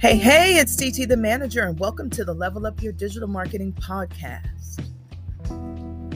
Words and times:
Hey, 0.00 0.16
hey, 0.16 0.58
it's 0.58 0.76
TT 0.76 1.08
the 1.08 1.16
manager, 1.16 1.64
and 1.64 1.76
welcome 1.76 2.08
to 2.10 2.24
the 2.24 2.32
Level 2.32 2.66
Up 2.66 2.80
Your 2.80 2.92
Digital 2.92 3.26
Marketing 3.26 3.72
podcast. 3.72 4.80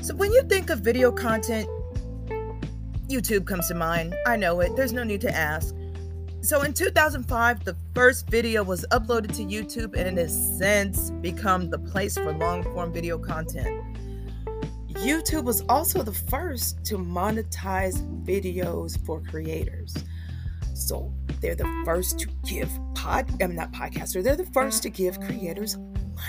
So, 0.01 0.15
when 0.15 0.33
you 0.33 0.45
think 0.45 0.71
of 0.71 0.79
video 0.79 1.11
content, 1.11 1.69
YouTube 3.09 3.45
comes 3.45 3.67
to 3.67 3.75
mind. 3.75 4.15
I 4.25 4.37
know 4.37 4.61
it, 4.61 4.77
there's 4.77 4.93
no 4.93 5.03
need 5.03 5.21
to 5.23 5.37
ask. 5.37 5.75
So, 6.43 6.63
in 6.63 6.75
2005, 6.75 7.65
the 7.65 7.77
first 7.93 8.31
video 8.31 8.63
was 8.63 8.87
uploaded 8.93 9.35
to 9.39 9.43
YouTube, 9.43 9.97
and 9.97 10.17
it 10.17 10.17
has 10.17 10.59
since 10.59 11.11
become 11.11 11.69
the 11.69 11.81
place 11.81 12.17
for 12.17 12.33
long 12.33 12.63
form 12.63 12.93
video 12.93 13.19
content. 13.19 13.83
YouTube 14.91 15.43
was 15.43 15.63
also 15.69 16.05
the 16.05 16.13
first 16.13 16.85
to 16.85 16.99
monetize 16.99 18.01
videos 18.25 19.05
for 19.05 19.21
creators. 19.23 19.97
So 20.75 21.13
they're 21.43 21.57
the 21.57 21.83
first 21.85 22.21
to 22.21 22.29
give 22.47 22.71
pod, 22.95 23.43
I'm 23.43 23.55
not 23.55 23.73
podcaster, 23.73 24.23
they're 24.23 24.37
the 24.37 24.47
first 24.47 24.83
to 24.85 24.91
give 24.91 25.21
creators 25.21 25.77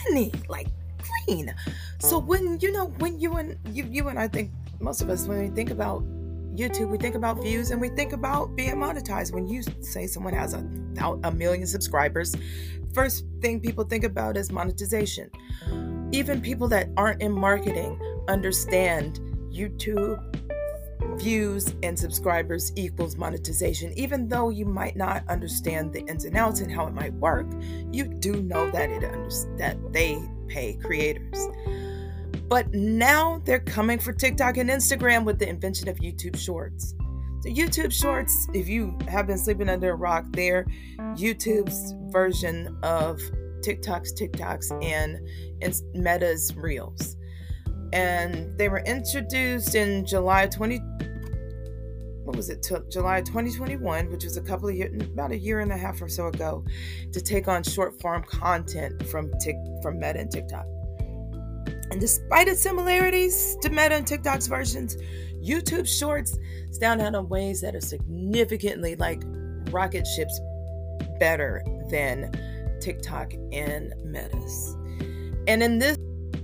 money, 0.07 0.31
like 0.49 0.67
clean. 1.25 1.53
So 1.99 2.19
when 2.19 2.59
you 2.59 2.71
know, 2.71 2.87
when 2.97 3.19
you 3.19 3.35
and 3.35 3.57
you, 3.69 3.87
you 3.89 4.07
and 4.09 4.19
I 4.19 4.27
think 4.27 4.51
most 4.79 5.01
of 5.01 5.09
us 5.09 5.27
when 5.27 5.39
we 5.39 5.49
think 5.49 5.69
about 5.69 6.03
YouTube, 6.55 6.89
we 6.89 6.97
think 6.97 7.15
about 7.15 7.41
views 7.41 7.71
and 7.71 7.79
we 7.79 7.89
think 7.89 8.13
about 8.13 8.55
being 8.55 8.75
monetized. 8.75 9.33
When 9.33 9.47
you 9.47 9.63
say 9.81 10.07
someone 10.07 10.33
has 10.33 10.53
a, 10.53 10.59
a 11.23 11.31
million 11.31 11.65
subscribers, 11.65 12.35
first 12.93 13.25
thing 13.41 13.59
people 13.59 13.83
think 13.83 14.03
about 14.03 14.35
is 14.35 14.51
monetization. 14.51 15.29
Even 16.11 16.41
people 16.41 16.67
that 16.69 16.89
aren't 16.97 17.21
in 17.21 17.31
marketing 17.31 17.99
understand 18.27 19.19
YouTube 19.51 20.42
views 21.23 21.73
and 21.83 21.97
subscribers 21.97 22.73
equals 22.75 23.15
monetization. 23.15 23.93
Even 23.97 24.27
though 24.27 24.49
you 24.49 24.65
might 24.65 24.95
not 24.95 25.23
understand 25.29 25.93
the 25.93 26.01
ins 26.01 26.25
and 26.25 26.35
outs 26.35 26.59
and 26.59 26.71
how 26.71 26.85
it 26.85 26.93
might 26.93 27.13
work, 27.13 27.47
you 27.91 28.05
do 28.05 28.43
know 28.43 28.69
that 28.71 28.89
it 28.89 29.01
that 29.57 29.77
they 29.93 30.21
pay 30.47 30.73
creators. 30.73 31.47
But 32.49 32.73
now 32.73 33.41
they're 33.45 33.61
coming 33.61 33.99
for 33.99 34.11
TikTok 34.11 34.57
and 34.57 34.69
Instagram 34.69 35.23
with 35.23 35.39
the 35.39 35.47
invention 35.47 35.87
of 35.87 35.97
YouTube 35.97 36.37
Shorts. 36.37 36.93
So 37.41 37.49
YouTube 37.49 37.91
Shorts, 37.91 38.47
if 38.53 38.67
you 38.67 38.97
have 39.07 39.25
been 39.25 39.37
sleeping 39.37 39.69
under 39.69 39.91
a 39.91 39.95
rock, 39.95 40.25
they're 40.31 40.65
YouTube's 40.99 41.93
version 42.11 42.77
of 42.83 43.19
TikTok's 43.61 44.13
TikToks 44.13 44.83
and, 44.83 45.19
and 45.61 45.81
Meta's 45.95 46.53
Reels 46.55 47.15
and 47.93 48.57
they 48.57 48.69
were 48.69 48.79
introduced 48.79 49.75
in 49.75 50.03
July 50.03 50.47
20 50.47 50.81
what 52.33 52.37
was 52.37 52.49
it 52.49 52.67
July 52.89 53.21
2021 53.21 54.09
which 54.09 54.23
was 54.23 54.37
a 54.37 54.41
couple 54.41 54.67
of 54.67 54.73
years 54.73 54.91
about 55.03 55.31
a 55.31 55.37
year 55.37 55.59
and 55.59 55.71
a 55.71 55.77
half 55.77 56.01
or 56.01 56.09
so 56.09 56.29
ago 56.29 56.65
to 57.11 57.21
take 57.21 57.47
on 57.47 57.61
short 57.61 58.01
form 58.01 58.23
content 58.23 59.07
from 59.09 59.31
Tik 59.39 59.55
from 59.83 59.99
Meta 59.99 60.21
and 60.21 60.31
TikTok. 60.31 60.65
And 61.91 62.01
despite 62.01 62.47
its 62.47 62.59
similarities 62.59 63.55
to 63.61 63.69
Meta 63.69 63.93
and 63.93 64.07
TikTok's 64.07 64.47
versions 64.47 64.97
YouTube 65.45 65.87
Shorts 65.87 66.35
stand 66.71 67.03
out 67.03 67.13
in 67.13 67.29
ways 67.29 67.61
that 67.61 67.75
are 67.75 67.81
significantly 67.81 68.95
like 68.95 69.21
rocket 69.69 70.07
ships 70.07 70.41
better 71.19 71.63
than 71.91 72.31
TikTok 72.81 73.35
and 73.51 73.93
Meta's. 74.03 74.75
And 75.47 75.61
in 75.61 75.77
this 75.77 75.99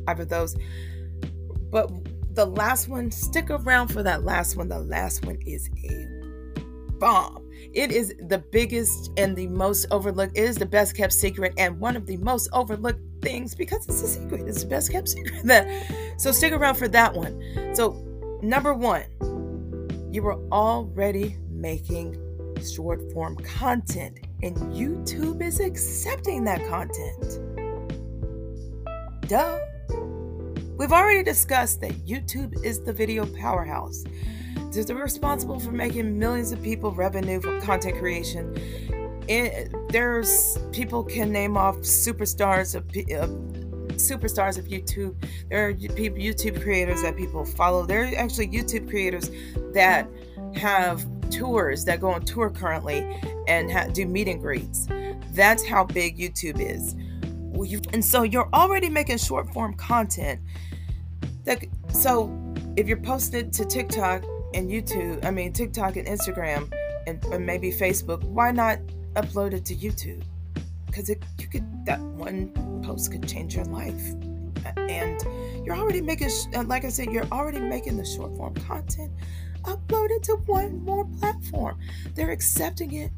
type 0.06 0.20
of 0.20 0.30
those 0.30 0.56
but 1.72 1.90
the 2.40 2.46
last 2.46 2.88
one, 2.88 3.12
stick 3.12 3.50
around 3.50 3.90
for 3.90 4.02
that 4.02 4.24
last 4.24 4.56
one. 4.56 4.70
The 4.70 4.80
last 4.80 5.26
one 5.26 5.40
is 5.46 5.70
a 5.84 6.08
bomb. 6.98 7.46
It 7.74 7.92
is 7.92 8.16
the 8.30 8.38
biggest 8.38 9.12
and 9.18 9.36
the 9.36 9.48
most 9.48 9.88
overlooked. 9.92 10.38
It 10.38 10.46
is 10.46 10.56
the 10.56 10.66
best 10.66 10.96
kept 10.96 11.12
secret 11.12 11.54
and 11.58 11.78
one 11.82 11.98
of 11.98 12.06
the 12.06 12.16
most 12.16 12.48
overlooked 12.54 13.02
things 13.22 13.54
because 13.56 13.86
it's 13.90 14.02
a 14.02 14.08
secret. 14.08 14.48
It's 14.48 14.64
the 14.64 14.70
best 14.70 14.90
kept 14.90 15.10
secret. 15.10 15.44
So 16.18 16.32
stick 16.32 16.54
around 16.54 16.76
for 16.76 16.88
that 16.88 17.14
one. 17.14 17.76
So 17.76 17.92
number 18.42 18.74
one, 18.74 19.04
you 20.10 20.22
were 20.22 20.40
already 20.50 21.36
making 21.50 22.16
short 22.74 23.02
form 23.12 23.36
content, 23.36 24.20
and 24.44 24.56
YouTube 24.74 25.42
is 25.42 25.60
accepting 25.60 26.46
that 26.46 26.66
content. 26.68 27.40
Duh. 29.28 29.60
We've 30.80 30.94
already 30.94 31.24
discussed 31.24 31.82
that 31.82 31.92
YouTube 32.06 32.64
is 32.64 32.80
the 32.80 32.94
video 32.94 33.26
powerhouse. 33.26 34.06
It's 34.74 34.90
responsible 34.90 35.60
for 35.60 35.74
making 35.74 36.18
millions 36.18 36.54
of 36.54 36.64
people 36.64 36.94
revenue 36.94 37.42
from 37.42 37.60
content 37.60 38.00
creation. 38.00 38.56
It, 39.28 39.76
there's 39.90 40.58
people 40.72 41.04
can 41.04 41.34
name 41.34 41.58
off 41.58 41.76
superstars 41.80 42.76
of 42.76 42.84
uh, 42.88 43.28
superstars 43.96 44.58
of 44.58 44.68
YouTube. 44.68 45.22
There 45.50 45.68
are 45.68 45.74
YouTube 45.74 46.64
creators 46.64 47.02
that 47.02 47.18
people 47.18 47.44
follow. 47.44 47.86
There 47.86 48.04
are 48.04 48.16
actually 48.16 48.48
YouTube 48.48 48.90
creators 48.90 49.30
that 49.74 50.08
have 50.56 51.06
tours 51.30 51.84
that 51.86 52.00
go 52.00 52.10
on 52.12 52.24
tour 52.24 52.50
currently 52.50 53.00
and 53.50 53.70
ha- 53.70 53.88
do 53.92 54.06
meet 54.06 54.30
and 54.30 54.40
greets. 54.40 54.88
That's 55.34 55.66
how 55.66 55.84
big 55.84 56.18
YouTube 56.18 56.62
is. 56.62 56.96
And 57.94 58.04
so 58.04 58.24
you're 58.24 58.50
already 58.54 58.90
making 58.90 59.18
short 59.18 59.52
form 59.54 59.74
content 59.74 60.40
that 61.44 61.66
so 61.92 62.36
if 62.78 62.88
you're 62.88 62.98
posted 62.98 63.52
to 63.54 63.66
TikTok 63.66 64.24
and 64.54 64.70
YouTube, 64.70 65.26
I 65.26 65.32
mean 65.32 65.52
TikTok 65.52 65.98
and 65.98 66.08
Instagram 66.08 66.72
and, 67.08 67.24
and 67.26 67.46
maybe 67.46 67.72
Facebook, 67.72 68.24
why 68.24 68.52
not 68.52 68.80
upload 69.16 69.54
it 69.54 69.66
to 69.66 69.76
YouTube? 69.76 70.24
Because 70.86 71.10
you 71.10 71.48
could 71.48 71.86
that 71.86 72.00
one 72.00 72.50
post 72.84 73.12
could 73.12 73.28
change 73.28 73.56
your 73.56 73.66
life, 73.66 74.14
and 74.78 75.22
you're 75.66 75.76
already 75.76 76.02
making 76.02 76.30
like 76.66 76.86
I 76.86 76.90
said, 76.90 77.12
you're 77.12 77.28
already 77.32 77.60
making 77.60 77.98
the 77.98 78.06
short 78.06 78.36
form 78.36 78.54
content. 78.56 79.12
Upload 79.64 80.10
it 80.12 80.24
to 80.24 80.36
one 80.46 80.84
more 80.84 81.06
platform. 81.20 81.78
They're 82.16 82.32
accepting 82.32 82.94
it. 82.94 83.12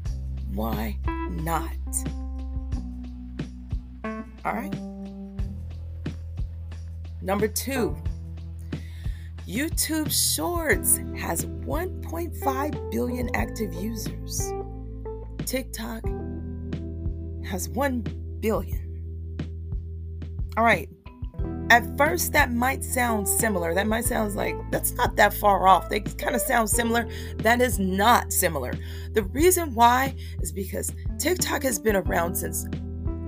Why 0.52 0.98
not? 1.30 1.70
All 4.44 4.52
right. 4.52 4.74
Number 7.20 7.46
two, 7.46 7.96
YouTube 9.46 10.10
Shorts 10.10 10.98
has 11.16 11.46
1.5 11.46 12.90
billion 12.90 13.34
active 13.34 13.72
users. 13.74 14.52
TikTok 15.44 16.02
has 17.44 17.68
1 17.68 18.38
billion. 18.40 18.82
All 20.56 20.64
right. 20.64 20.88
At 21.70 21.96
first, 21.96 22.32
that 22.32 22.52
might 22.52 22.84
sound 22.84 23.26
similar. 23.26 23.74
That 23.74 23.86
might 23.86 24.04
sound 24.04 24.34
like 24.34 24.56
that's 24.70 24.92
not 24.92 25.16
that 25.16 25.32
far 25.32 25.66
off. 25.66 25.88
They 25.88 26.00
kind 26.00 26.34
of 26.34 26.42
sound 26.42 26.68
similar. 26.68 27.08
That 27.38 27.60
is 27.60 27.78
not 27.78 28.32
similar. 28.32 28.74
The 29.12 29.22
reason 29.22 29.74
why 29.74 30.14
is 30.40 30.52
because 30.52 30.92
TikTok 31.18 31.62
has 31.62 31.78
been 31.78 31.96
around 31.96 32.34
since 32.34 32.66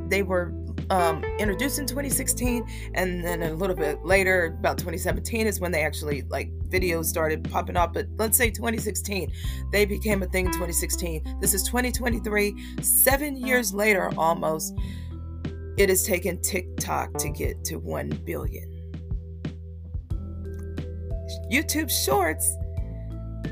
they 0.08 0.22
were 0.22 0.52
um, 0.91 1.25
introduced 1.39 1.78
in 1.78 1.87
2016 1.87 2.67
and 2.95 3.25
then 3.25 3.43
a 3.43 3.53
little 3.53 3.77
bit 3.77 4.05
later 4.05 4.56
about 4.59 4.78
2017 4.78 5.47
is 5.47 5.61
when 5.61 5.72
they 5.72 5.83
actually 5.83 6.22
like 6.22 6.50
videos 6.69 7.06
started 7.06 7.49
popping 7.50 7.77
up. 7.77 7.95
But 7.95 8.06
let's 8.17 8.37
say 8.37 8.50
2016 8.50 9.33
they 9.73 9.84
became 9.84 10.23
a 10.23 10.27
thing 10.27 10.47
in 10.47 10.53
2016 10.53 11.39
this 11.41 11.55
is 11.55 11.62
2023 11.65 12.83
seven 12.83 13.37
years 13.37 13.73
later 13.73 14.12
almost 14.17 14.75
it 15.77 15.89
has 15.89 16.05
taken 16.05 16.41
tiktok 16.41 17.12
to 17.19 17.31
get 17.31 17.65
to 17.65 17.78
1 17.78 18.09
billion. 18.25 18.71
Youtube 21.50 21.91
shorts 21.91 22.56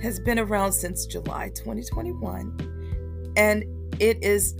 has 0.02 0.20
been 0.20 0.38
around 0.38 0.72
since 0.72 1.06
july 1.06 1.48
2021 1.54 3.32
and 3.36 3.64
it 4.00 4.22
is 4.22 4.54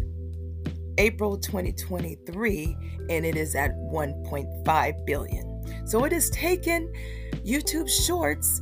April 0.99 1.37
2023 1.37 2.77
and 3.11 3.27
it 3.27 3.37
is 3.37 3.55
at 3.55 3.73
1.5 3.77 5.07
billion. 5.07 5.87
So 5.87 6.05
it 6.05 6.13
has 6.13 6.31
taken 6.31 6.93
YouTube 7.45 7.89
Shorts 7.89 8.61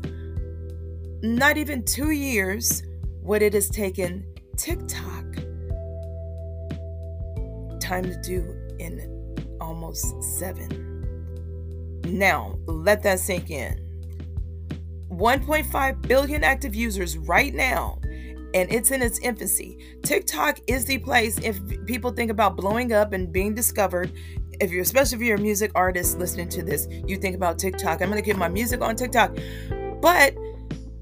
not 1.22 1.56
even 1.56 1.84
2 1.84 2.10
years 2.10 2.82
what 3.20 3.42
it 3.42 3.52
has 3.52 3.68
taken 3.68 4.26
TikTok 4.56 5.24
time 7.80 8.04
to 8.04 8.20
do 8.22 8.56
in 8.78 9.36
almost 9.60 10.22
7. 10.38 12.00
Now, 12.06 12.58
let 12.66 13.02
that 13.02 13.20
sink 13.20 13.50
in. 13.50 13.86
1.5 15.10 16.02
billion 16.02 16.44
active 16.44 16.74
users 16.74 17.18
right 17.18 17.52
now 17.52 17.99
and 18.54 18.70
it's 18.72 18.90
in 18.90 19.02
its 19.02 19.18
infancy. 19.20 19.78
TikTok 20.02 20.60
is 20.66 20.84
the 20.84 20.98
place 20.98 21.38
if 21.38 21.60
people 21.86 22.10
think 22.10 22.30
about 22.30 22.56
blowing 22.56 22.92
up 22.92 23.12
and 23.12 23.32
being 23.32 23.54
discovered. 23.54 24.12
If 24.60 24.70
you're, 24.70 24.82
especially 24.82 25.16
if 25.16 25.22
you're 25.22 25.36
a 25.36 25.40
music 25.40 25.70
artist 25.74 26.18
listening 26.18 26.48
to 26.50 26.62
this, 26.62 26.86
you 27.06 27.16
think 27.16 27.36
about 27.36 27.58
TikTok. 27.58 28.02
I'm 28.02 28.08
gonna 28.08 28.22
get 28.22 28.36
my 28.36 28.48
music 28.48 28.80
on 28.80 28.96
TikTok, 28.96 29.36
but 30.00 30.34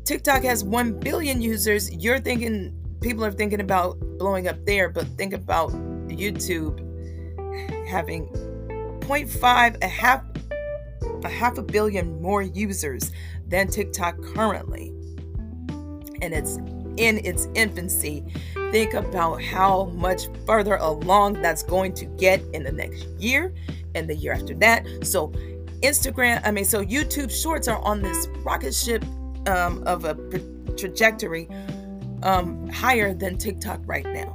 TikTok 0.05 0.43
has 0.45 0.65
one 0.65 0.99
billion 0.99 1.43
users. 1.43 1.93
You're 1.95 2.21
thinking 2.21 2.75
people 3.01 3.25
are 3.25 3.33
thinking 3.33 3.61
about 3.61 3.99
blowing 4.19 4.49
up 4.49 4.65
there, 4.65 4.89
but 4.89 5.07
think 5.17 5.33
about 5.33 5.71
YouTube 6.09 6.85
having 7.89 8.27
0.5 9.01 9.83
a 9.83 9.89
half 9.89 10.23
a 11.25 11.29
half 11.29 11.59
a 11.59 11.63
billion 11.63 12.21
more 12.21 12.43
users 12.43 13.11
than 13.47 13.67
TikTok 13.67 14.23
currently. 14.23 14.93
And 16.21 16.35
it's 16.35 16.59
in 16.99 17.25
its 17.25 17.49
infancy. 17.55 18.25
Think 18.71 18.93
about 18.93 19.43
how 19.43 19.87
much 19.95 20.29
further 20.45 20.77
along 20.77 21.41
that's 21.41 21.63
going 21.63 21.95
to 21.95 22.05
get 22.05 22.43
in 22.53 22.65
the 22.65 22.73
next 22.73 23.07
year 23.19 23.55
and 23.95 24.09
the 24.09 24.15
year 24.15 24.33
after 24.33 24.55
that. 24.57 24.87
So, 25.07 25.29
Instagram, 25.83 26.43
I 26.45 26.51
mean, 26.51 26.65
so 26.65 26.85
YouTube 26.85 27.31
Shorts 27.31 27.69
are 27.69 27.79
on 27.79 28.03
this 28.03 28.27
rocket 28.45 28.75
ship 28.75 29.05
um, 29.47 29.83
of 29.85 30.05
a 30.05 30.15
trajectory 30.77 31.49
um, 32.23 32.69
higher 32.69 33.15
than 33.15 33.39
TikTok 33.39 33.81
right 33.87 34.05
now. 34.05 34.33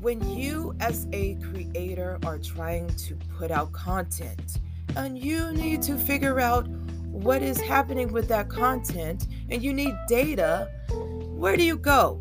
When 0.00 0.28
you, 0.36 0.74
as 0.80 1.06
a 1.12 1.36
creator, 1.36 2.18
are 2.24 2.38
trying 2.38 2.88
to 2.88 3.14
put 3.38 3.52
out 3.52 3.70
content 3.72 4.58
and 4.96 5.16
you 5.16 5.52
need 5.52 5.80
to 5.82 5.96
figure 5.96 6.40
out 6.40 6.66
what 7.12 7.42
is 7.42 7.60
happening 7.60 8.10
with 8.10 8.26
that 8.28 8.48
content 8.48 9.28
and 9.50 9.62
you 9.62 9.72
need 9.72 9.94
data, 10.08 10.68
where 10.90 11.56
do 11.56 11.62
you 11.62 11.76
go? 11.76 12.18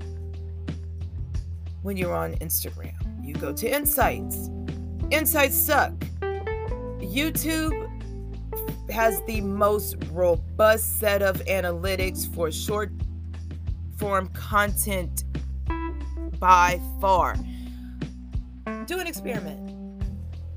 When 1.81 1.97
you're 1.97 2.13
on 2.13 2.33
Instagram, 2.35 2.93
you 3.25 3.33
go 3.33 3.53
to 3.53 3.73
Insights. 3.73 4.49
Insights 5.09 5.55
suck. 5.55 5.93
YouTube 6.99 7.87
has 8.91 9.21
the 9.25 9.41
most 9.41 9.95
robust 10.11 10.99
set 10.99 11.21
of 11.21 11.37
analytics 11.45 12.31
for 12.35 12.51
short 12.51 12.91
form 13.97 14.27
content 14.29 15.23
by 16.37 16.81
far. 16.99 17.35
Do 18.85 18.99
an 18.99 19.07
experiment. 19.07 20.03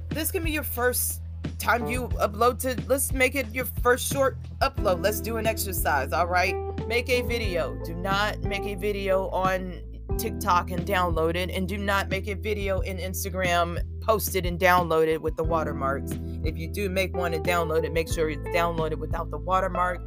This 0.08 0.30
can 0.30 0.42
be 0.42 0.50
your 0.50 0.62
first 0.62 1.20
time 1.58 1.86
you 1.86 2.08
upload 2.20 2.58
to 2.60 2.76
let's 2.88 3.12
make 3.12 3.34
it 3.34 3.46
your 3.54 3.64
first 3.82 4.12
short 4.12 4.36
upload. 4.60 5.02
Let's 5.02 5.20
do 5.20 5.36
an 5.36 5.46
exercise 5.46 6.12
all 6.12 6.26
right? 6.26 6.54
Make 6.86 7.08
a 7.08 7.22
video. 7.22 7.78
Do 7.84 7.94
not 7.94 8.42
make 8.42 8.64
a 8.64 8.74
video 8.74 9.28
on 9.28 9.80
tiktok 10.18 10.70
and 10.70 10.86
download 10.86 11.34
it 11.34 11.50
and 11.50 11.66
do 11.66 11.76
not 11.76 12.08
make 12.08 12.28
a 12.28 12.34
video 12.34 12.80
in 12.80 12.98
instagram 12.98 13.78
post 14.00 14.36
it 14.36 14.46
and 14.46 14.60
download 14.60 15.08
it 15.08 15.20
with 15.20 15.34
the 15.36 15.42
watermarks. 15.42 16.12
If 16.44 16.58
you 16.58 16.68
do 16.68 16.88
make 16.90 17.16
one 17.16 17.34
and 17.34 17.44
download 17.44 17.84
it 17.84 17.92
make 17.92 18.12
sure 18.12 18.28
it's 18.28 18.46
downloaded 18.48 18.98
without 18.98 19.30
the 19.30 19.38
watermark. 19.38 20.00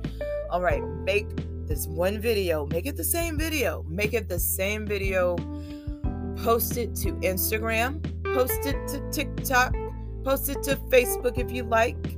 All 0.52 0.62
right 0.62 0.84
make 1.04 1.28
this 1.68 1.88
one 1.88 2.20
video. 2.20 2.66
Make 2.68 2.86
it 2.86 2.96
the 2.96 3.04
same 3.04 3.38
video. 3.38 3.84
Make 3.90 4.14
it 4.14 4.30
the 4.30 4.40
same 4.40 4.86
video. 4.86 5.36
Post 6.38 6.78
it 6.78 6.96
to 6.98 7.14
instagram. 7.14 8.02
Post 8.24 8.66
it 8.66 8.88
to 8.88 9.12
tiktok 9.12 9.76
Post 10.28 10.50
it 10.50 10.62
to 10.64 10.76
Facebook 10.76 11.38
if 11.38 11.50
you 11.50 11.64
like, 11.64 12.18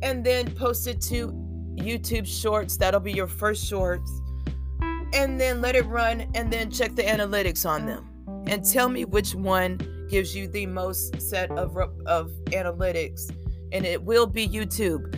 and 0.00 0.24
then 0.24 0.50
post 0.54 0.86
it 0.86 1.02
to 1.02 1.28
YouTube 1.74 2.26
Shorts. 2.26 2.78
That'll 2.78 2.98
be 2.98 3.12
your 3.12 3.26
first 3.26 3.62
shorts. 3.66 4.10
And 5.12 5.38
then 5.38 5.60
let 5.60 5.76
it 5.76 5.84
run, 5.84 6.30
and 6.34 6.50
then 6.50 6.70
check 6.70 6.94
the 6.94 7.02
analytics 7.02 7.68
on 7.68 7.84
them. 7.84 8.08
And 8.46 8.64
tell 8.64 8.88
me 8.88 9.04
which 9.04 9.34
one 9.34 10.06
gives 10.08 10.34
you 10.34 10.48
the 10.48 10.64
most 10.64 11.20
set 11.20 11.50
of, 11.50 11.76
of 12.06 12.30
analytics. 12.46 13.30
And 13.70 13.84
it 13.84 14.02
will 14.02 14.26
be 14.26 14.48
YouTube. 14.48 15.14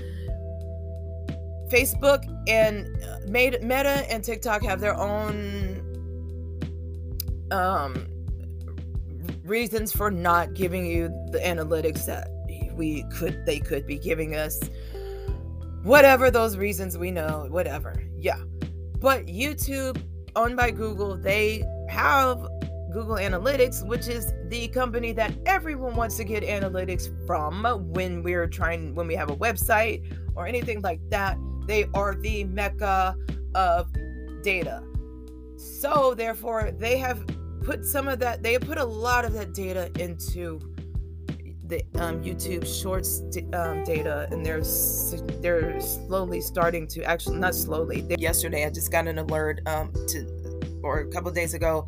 Facebook 1.70 2.24
and 2.48 3.00
uh, 3.04 3.18
Meta 3.28 4.12
and 4.12 4.24
TikTok 4.24 4.64
have 4.64 4.80
their 4.80 4.98
own 4.98 5.84
um, 7.52 8.08
reasons 9.44 9.92
for 9.92 10.10
not 10.10 10.54
giving 10.54 10.86
you 10.86 11.08
the 11.30 11.38
analytics 11.38 12.06
that 12.06 12.28
we 12.74 13.04
could 13.10 13.44
they 13.44 13.58
could 13.58 13.86
be 13.86 13.98
giving 13.98 14.34
us. 14.36 14.60
Whatever 15.82 16.30
those 16.30 16.56
reasons 16.56 16.98
we 16.98 17.10
know 17.10 17.46
whatever 17.50 18.02
yeah. 18.16 18.40
But 19.00 19.26
youtube 19.26 20.02
owned 20.34 20.56
by 20.56 20.70
google 20.70 21.16
they 21.16 21.64
have 21.88 22.38
google 22.92 23.16
analytics 23.16 23.86
which 23.86 24.08
is 24.08 24.32
the 24.48 24.68
company 24.68 25.12
that 25.12 25.32
everyone 25.46 25.94
wants 25.94 26.16
to 26.16 26.24
get 26.24 26.42
analytics 26.42 27.08
from 27.26 27.64
when 27.92 28.22
we're 28.22 28.46
trying 28.46 28.94
when 28.94 29.06
we 29.06 29.14
have 29.14 29.30
a 29.30 29.36
website 29.36 30.02
or 30.38 30.46
anything 30.46 30.80
like 30.80 31.00
that. 31.10 31.36
They 31.66 31.86
are 31.94 32.14
the 32.14 32.44
mecca 32.44 33.16
of 33.54 33.92
data. 34.42 34.82
So 35.56 36.14
therefore 36.14 36.70
they 36.78 36.96
have 36.98 37.24
put 37.68 37.84
some 37.84 38.08
of 38.08 38.18
that, 38.18 38.42
they 38.42 38.58
put 38.58 38.78
a 38.78 38.84
lot 38.84 39.26
of 39.26 39.34
that 39.34 39.52
data 39.52 39.90
into 40.02 40.58
the 41.66 41.82
um, 41.96 42.22
YouTube 42.22 42.64
Shorts 42.66 43.20
um, 43.52 43.84
data, 43.84 44.26
and 44.30 44.44
they're 44.44 44.62
they're 45.42 45.78
slowly 45.78 46.40
starting 46.40 46.86
to 46.88 47.04
actually 47.04 47.36
not 47.36 47.54
slowly. 47.54 48.00
They, 48.00 48.16
yesterday, 48.18 48.64
I 48.64 48.70
just 48.70 48.90
got 48.90 49.06
an 49.06 49.18
alert 49.18 49.60
um, 49.66 49.92
to, 50.08 50.80
or 50.82 51.00
a 51.00 51.08
couple 51.08 51.30
days 51.30 51.52
ago, 51.52 51.86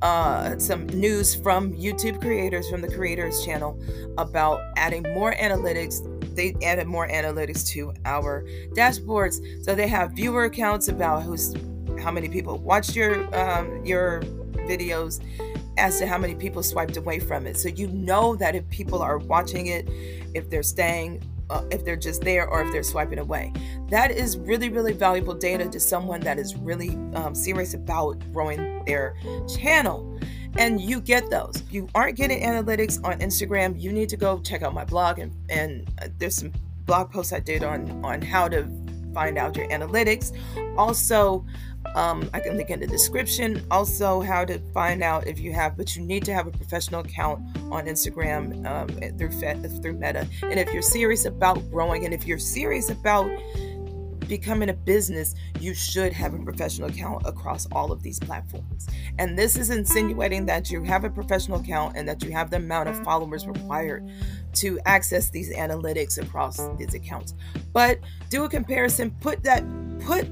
uh, 0.00 0.58
some 0.58 0.86
news 0.86 1.34
from 1.34 1.74
YouTube 1.74 2.22
creators 2.22 2.70
from 2.70 2.80
the 2.80 2.88
Creators 2.88 3.44
Channel 3.44 3.78
about 4.16 4.62
adding 4.78 5.02
more 5.12 5.34
analytics. 5.34 5.96
They 6.34 6.54
added 6.62 6.86
more 6.86 7.06
analytics 7.06 7.66
to 7.72 7.92
our 8.06 8.46
dashboards, 8.72 9.62
so 9.62 9.74
they 9.74 9.88
have 9.88 10.12
viewer 10.12 10.44
accounts 10.44 10.88
about 10.88 11.24
who's 11.24 11.54
how 12.02 12.10
many 12.10 12.30
people 12.30 12.56
watched 12.56 12.96
your 12.96 13.12
um, 13.36 13.84
your 13.84 14.22
videos 14.68 15.20
as 15.78 15.98
to 15.98 16.06
how 16.06 16.18
many 16.18 16.34
people 16.34 16.62
swiped 16.62 16.96
away 16.96 17.18
from 17.18 17.46
it. 17.46 17.56
So 17.56 17.68
you 17.68 17.88
know 17.88 18.36
that 18.36 18.54
if 18.54 18.68
people 18.68 19.00
are 19.00 19.18
watching 19.18 19.68
it, 19.68 19.88
if 20.34 20.50
they're 20.50 20.62
staying, 20.62 21.22
uh, 21.50 21.64
if 21.70 21.84
they're 21.84 21.96
just 21.96 22.22
there, 22.22 22.46
or 22.46 22.62
if 22.62 22.72
they're 22.72 22.82
swiping 22.82 23.18
away. 23.18 23.52
That 23.88 24.10
is 24.10 24.36
really, 24.36 24.68
really 24.68 24.92
valuable 24.92 25.34
data 25.34 25.68
to 25.68 25.80
someone 25.80 26.20
that 26.20 26.38
is 26.38 26.56
really 26.56 26.90
um, 27.14 27.34
serious 27.34 27.74
about 27.74 28.20
growing 28.32 28.84
their 28.84 29.16
channel. 29.48 30.18
And 30.56 30.80
you 30.80 31.00
get 31.00 31.30
those. 31.30 31.62
If 31.62 31.72
you 31.72 31.88
aren't 31.94 32.16
getting 32.16 32.42
analytics 32.42 33.02
on 33.04 33.20
Instagram, 33.20 33.80
you 33.80 33.92
need 33.92 34.08
to 34.10 34.16
go 34.16 34.40
check 34.40 34.62
out 34.62 34.74
my 34.74 34.84
blog. 34.84 35.18
And, 35.18 35.32
and 35.48 35.88
uh, 36.02 36.08
there's 36.18 36.36
some 36.36 36.52
blog 36.84 37.10
posts 37.10 37.32
I 37.32 37.40
did 37.40 37.62
on, 37.62 38.04
on 38.04 38.20
how 38.20 38.48
to 38.48 38.68
find 39.14 39.38
out 39.38 39.56
your 39.56 39.68
analytics. 39.68 40.36
Also, 40.76 41.44
um, 41.94 42.28
I 42.32 42.40
can 42.40 42.56
link 42.56 42.70
in 42.70 42.80
the 42.80 42.86
description. 42.86 43.64
Also, 43.70 44.20
how 44.20 44.44
to 44.44 44.58
find 44.72 45.02
out 45.02 45.26
if 45.26 45.38
you 45.38 45.52
have, 45.52 45.76
but 45.76 45.96
you 45.96 46.02
need 46.02 46.24
to 46.24 46.34
have 46.34 46.46
a 46.46 46.50
professional 46.50 47.00
account 47.00 47.40
on 47.72 47.86
Instagram 47.86 48.66
um, 48.66 48.88
through 49.18 49.30
through 49.80 49.94
Meta. 49.94 50.28
And 50.42 50.58
if 50.58 50.72
you're 50.72 50.82
serious 50.82 51.24
about 51.24 51.70
growing, 51.70 52.04
and 52.04 52.14
if 52.14 52.26
you're 52.26 52.38
serious 52.38 52.90
about 52.90 53.30
becoming 54.28 54.68
a 54.68 54.74
business, 54.74 55.34
you 55.58 55.74
should 55.74 56.12
have 56.12 56.34
a 56.34 56.38
professional 56.38 56.90
account 56.90 57.26
across 57.26 57.66
all 57.72 57.90
of 57.90 58.02
these 58.02 58.20
platforms. 58.20 58.86
And 59.18 59.36
this 59.36 59.56
is 59.56 59.70
insinuating 59.70 60.46
that 60.46 60.70
you 60.70 60.82
have 60.82 61.04
a 61.04 61.10
professional 61.10 61.60
account 61.60 61.96
and 61.96 62.06
that 62.08 62.22
you 62.22 62.30
have 62.32 62.50
the 62.50 62.58
amount 62.58 62.90
of 62.90 63.02
followers 63.02 63.46
required 63.46 64.08
to 64.54 64.78
access 64.84 65.30
these 65.30 65.52
analytics 65.54 66.22
across 66.22 66.60
these 66.76 66.94
accounts. 66.94 67.34
But 67.72 68.00
do 68.28 68.44
a 68.44 68.48
comparison, 68.48 69.10
put 69.20 69.42
that 69.44 69.64
put 70.00 70.28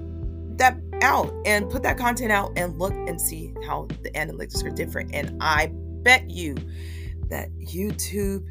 that 0.58 0.78
out 1.02 1.32
and 1.44 1.68
put 1.70 1.82
that 1.82 1.98
content 1.98 2.32
out 2.32 2.52
and 2.56 2.78
look 2.78 2.92
and 2.92 3.20
see 3.20 3.54
how 3.66 3.86
the 4.02 4.10
analytics 4.12 4.64
are 4.64 4.70
different. 4.70 5.14
And 5.14 5.36
I 5.40 5.70
bet 6.02 6.30
you 6.30 6.56
that 7.28 7.50
YouTube 7.58 8.46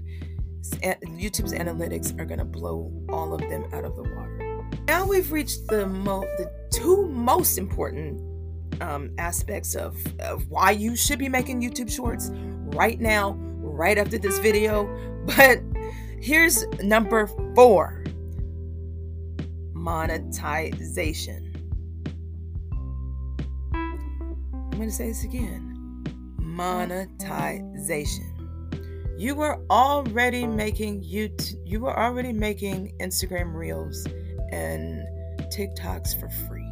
YouTube's 0.73 1.53
analytics 1.53 2.19
are 2.19 2.25
going 2.25 2.39
to 2.39 2.45
blow 2.45 2.91
all 3.09 3.33
of 3.33 3.39
them 3.41 3.65
out 3.71 3.85
of 3.85 3.95
the 3.95 4.03
water. 4.03 4.63
Now 4.87 5.05
we've 5.05 5.31
reached 5.31 5.67
the 5.67 5.85
mo- 5.85 6.27
the 6.37 6.51
two 6.71 7.07
most 7.07 7.57
important 7.57 8.21
um, 8.81 9.11
aspects 9.17 9.75
of, 9.75 9.97
of 10.19 10.49
why 10.49 10.71
you 10.71 10.95
should 10.95 11.19
be 11.19 11.29
making 11.29 11.61
YouTube 11.61 11.91
shorts 11.91 12.31
right 12.75 12.99
now, 12.99 13.35
right 13.37 13.97
after 13.97 14.17
this 14.17 14.39
video. 14.39 14.89
But 15.25 15.59
here's 16.21 16.67
number 16.83 17.25
four 17.55 18.03
monetization. 19.73 21.44
I'm 24.75 24.79
going 24.79 24.89
to 24.89 24.95
say 24.97 25.07
this 25.07 25.23
again 25.23 26.03
monetization. 26.37 28.25
You 29.17 29.33
were 29.33 29.63
already 29.69 30.45
making 30.45 31.01
you 31.01 31.33
you 31.63 31.79
were 31.79 31.97
already 31.97 32.33
making 32.33 32.91
Instagram 32.99 33.53
reels 33.55 34.05
and 34.51 35.07
TikToks 35.43 36.19
for 36.19 36.27
free. 36.27 36.69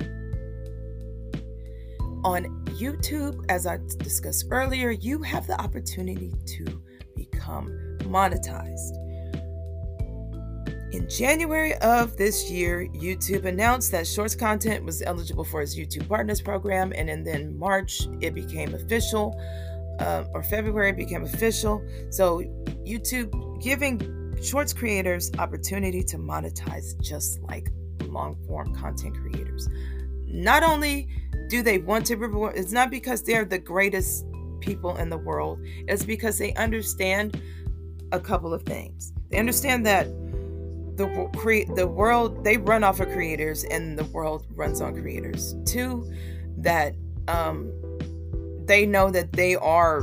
On 2.26 2.44
YouTube, 2.72 3.46
as 3.48 3.66
I 3.66 3.80
discussed 4.00 4.48
earlier, 4.52 4.92
you 4.92 5.22
have 5.22 5.48
the 5.48 5.58
opportunity 5.62 6.34
to 6.58 6.82
become 7.16 7.70
monetized. 8.00 8.98
In 10.94 11.10
January 11.10 11.74
of 11.78 12.18
this 12.18 12.52
year, 12.52 12.88
YouTube 12.94 13.46
announced 13.46 13.92
that 13.94 14.06
Shorts 14.06 14.36
content 14.36 14.86
was 14.86 15.02
eligible 15.02 15.44
for 15.44 15.64
its 15.64 15.76
YouTube 15.76 16.08
Partners 16.08 16.40
program, 16.40 16.94
and, 16.96 17.10
in 17.10 17.24
then 17.24 17.58
March 17.58 18.08
it 18.22 18.36
became 18.36 18.76
official, 18.76 19.36
uh, 20.00 20.26
or 20.36 20.44
February 20.44 20.92
it 20.92 20.96
became 20.96 21.24
official. 21.24 21.84
So 22.12 22.42
YouTube 22.86 23.60
giving 23.60 24.38
Shorts 24.44 24.72
creators 24.72 25.32
opportunity 25.40 26.04
to 26.04 26.18
monetize 26.20 27.02
just 27.02 27.42
like 27.42 27.72
long 28.04 28.38
form 28.46 28.76
content 28.76 29.18
creators. 29.18 29.68
Not 30.28 30.62
only 30.62 31.08
do 31.50 31.64
they 31.64 31.80
want 31.80 32.06
to 32.06 32.18
reward, 32.18 32.54
it's 32.56 32.72
not 32.72 32.92
because 32.92 33.24
they're 33.24 33.46
the 33.46 33.58
greatest 33.58 34.28
people 34.60 34.96
in 34.98 35.10
the 35.10 35.18
world, 35.18 35.58
it's 35.88 36.06
because 36.06 36.38
they 36.38 36.54
understand 36.54 37.42
a 38.12 38.20
couple 38.20 38.54
of 38.54 38.62
things. 38.62 39.12
They 39.32 39.40
understand 39.40 39.88
that 39.88 40.08
the 40.96 41.30
create 41.36 41.74
the 41.76 41.88
world 41.88 42.44
they 42.44 42.58
run 42.58 42.84
off 42.84 43.00
of 43.00 43.08
creators 43.10 43.64
and 43.66 43.98
the 43.98 44.04
world 44.06 44.46
runs 44.56 44.80
on 44.82 44.94
creators 44.94 45.56
two 45.66 46.12
that 46.58 46.94
um 47.28 47.72
they 48.66 48.86
know 48.86 49.10
that 49.10 49.32
they 49.34 49.56
are 49.56 50.02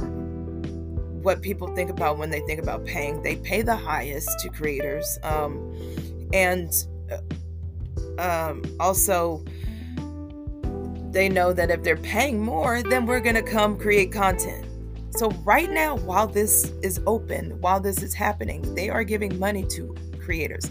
what 1.22 1.42
people 1.42 1.74
think 1.74 1.90
about 1.90 2.18
when 2.18 2.30
they 2.30 2.40
think 2.40 2.60
about 2.60 2.84
paying. 2.84 3.22
They 3.22 3.36
pay 3.36 3.62
the 3.62 3.76
highest 3.76 4.40
to 4.40 4.48
creators 4.48 5.18
um 5.22 5.74
and 6.32 6.72
uh, 7.10 8.22
um 8.22 8.62
also 8.78 9.44
they 11.10 11.28
know 11.28 11.52
that 11.52 11.70
if 11.70 11.82
they're 11.82 11.96
paying 11.96 12.40
more 12.40 12.82
then 12.82 13.06
we're 13.06 13.20
to 13.20 13.42
come 13.42 13.78
create 13.78 14.12
content. 14.12 14.66
So 15.16 15.30
right 15.44 15.70
now 15.70 15.96
while 15.96 16.26
this 16.26 16.72
is 16.82 17.00
open 17.06 17.60
while 17.60 17.80
this 17.80 18.02
is 18.02 18.14
happening 18.14 18.74
they 18.74 18.88
are 18.88 19.04
giving 19.04 19.38
money 19.38 19.64
to 19.68 19.94
creators. 20.20 20.70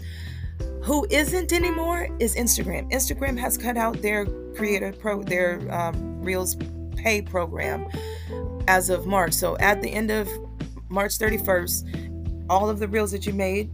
Who 0.82 1.06
isn't 1.10 1.52
anymore 1.52 2.08
is 2.18 2.34
Instagram. 2.34 2.90
Instagram 2.90 3.38
has 3.38 3.58
cut 3.58 3.76
out 3.76 4.00
their 4.00 4.26
creator 4.54 4.92
pro 4.92 5.22
their 5.22 5.60
um, 5.72 6.22
Reels 6.22 6.56
pay 6.96 7.22
program 7.22 7.86
as 8.66 8.90
of 8.90 9.06
March. 9.06 9.32
So 9.32 9.56
at 9.58 9.82
the 9.82 9.90
end 9.90 10.10
of 10.10 10.28
March 10.88 11.18
31st, 11.18 12.46
all 12.48 12.68
of 12.68 12.78
the 12.78 12.88
Reels 12.88 13.12
that 13.12 13.26
you 13.26 13.32
made 13.32 13.70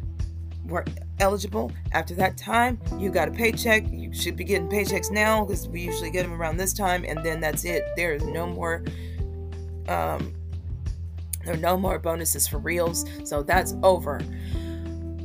were 0.66 0.84
eligible. 1.18 1.72
After 1.92 2.14
that 2.14 2.36
time, 2.36 2.78
you 2.98 3.10
got 3.10 3.28
a 3.28 3.30
paycheck. 3.30 3.84
You 3.90 4.12
should 4.12 4.36
be 4.36 4.44
getting 4.44 4.68
paychecks 4.68 5.10
now 5.10 5.44
because 5.44 5.68
we 5.68 5.80
usually 5.80 6.10
get 6.10 6.22
them 6.22 6.34
around 6.34 6.56
this 6.56 6.72
time, 6.72 7.04
and 7.04 7.24
then 7.24 7.40
that's 7.40 7.64
it. 7.64 7.84
There 7.96 8.14
is 8.14 8.24
no 8.24 8.46
more. 8.46 8.82
Um, 9.88 10.34
there 11.44 11.54
are 11.54 11.58
no 11.58 11.76
more 11.76 11.98
bonuses 11.98 12.48
for 12.48 12.58
Reels, 12.58 13.04
so 13.24 13.42
that's 13.42 13.74
over. 13.82 14.20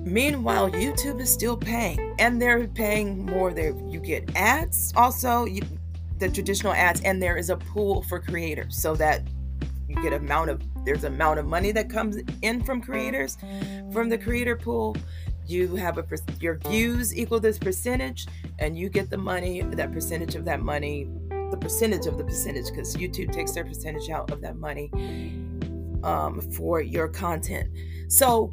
Meanwhile, 0.04 0.72
YouTube 0.72 1.22
is 1.22 1.32
still 1.32 1.56
paying, 1.56 2.16
and 2.18 2.42
they're 2.42 2.68
paying 2.68 3.26
more. 3.26 3.54
There, 3.54 3.76
you 3.88 4.00
get 4.00 4.36
ads, 4.36 4.92
also 4.96 5.46
you, 5.46 5.62
the 6.18 6.30
traditional 6.30 6.74
ads, 6.74 7.02
and 7.02 7.22
there 7.22 7.38
is 7.38 7.50
a 7.50 7.58
pool 7.58 8.02
for 8.04 8.20
creators, 8.20 8.76
so 8.76 8.96
that 8.96 9.22
you 9.88 9.96
get 10.02 10.14
amount 10.14 10.50
of 10.50 10.62
there's 10.86 11.04
amount 11.04 11.38
of 11.38 11.46
money 11.46 11.72
that 11.72 11.90
comes 11.90 12.18
in 12.42 12.64
from 12.64 12.82
creators 12.82 13.38
from 13.94 14.10
the 14.10 14.18
creator 14.18 14.56
pool. 14.56 14.96
You 15.46 15.76
have 15.76 15.98
a 15.98 16.06
your 16.40 16.58
views 16.58 17.16
equal 17.16 17.40
this 17.40 17.60
percentage, 17.60 18.26
and 18.58 18.78
you 18.78 18.90
get 18.90 19.10
the 19.10 19.18
money, 19.18 19.62
that 19.62 19.92
percentage 19.92 20.36
of 20.36 20.46
that 20.46 20.62
money, 20.62 21.10
the 21.30 21.58
percentage 21.58 22.08
of 22.08 22.18
the 22.18 22.24
percentage, 22.24 22.66
because 22.70 22.96
YouTube 22.96 23.32
takes 23.32 23.52
their 23.52 23.66
percentage 23.66 24.10
out 24.10 24.32
of 24.32 24.42
that 24.42 24.56
money 24.56 24.90
um, 26.04 26.42
for 26.54 26.82
your 26.82 27.08
content. 27.08 27.70
So 28.08 28.52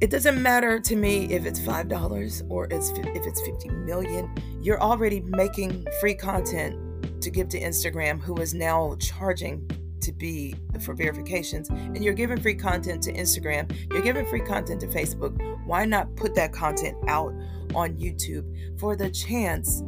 it 0.00 0.10
doesn't 0.10 0.42
matter 0.42 0.78
to 0.78 0.96
me 0.96 1.24
if 1.26 1.46
it's 1.46 1.58
five 1.58 1.88
dollars 1.88 2.42
or 2.48 2.66
it's 2.70 2.90
if 2.90 3.26
it's 3.26 3.40
50 3.42 3.70
million. 3.70 4.30
You're 4.60 4.80
already 4.80 5.20
making 5.20 5.86
free 6.00 6.14
content 6.14 7.22
to 7.22 7.30
give 7.30 7.48
to 7.48 7.60
instagram 7.60 8.20
who 8.20 8.36
is 8.40 8.52
now 8.52 8.96
charging 9.00 9.68
to 10.02 10.12
be 10.12 10.54
for 10.80 10.94
verifications 10.94 11.70
and 11.70 12.04
you're 12.04 12.14
giving 12.14 12.40
free 12.40 12.54
content 12.54 13.02
to 13.04 13.12
instagram. 13.12 13.72
You're 13.90 14.02
giving 14.02 14.26
free 14.26 14.40
content 14.40 14.80
to 14.82 14.86
facebook. 14.86 15.36
Why 15.66 15.84
not 15.84 16.14
put 16.14 16.34
that 16.34 16.52
content 16.52 16.96
out 17.08 17.32
on 17.74 17.96
youtube 17.96 18.78
for 18.78 18.96
the 18.96 19.10
chance 19.10 19.82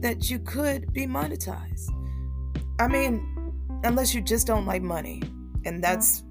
that 0.00 0.30
you 0.30 0.38
could 0.40 0.92
be 0.92 1.06
monetized? 1.06 1.88
I 2.78 2.86
mean 2.86 3.38
unless 3.84 4.14
you 4.14 4.20
just 4.20 4.46
don't 4.46 4.66
like 4.66 4.82
money 4.82 5.22
and 5.64 5.82
that's 5.82 6.24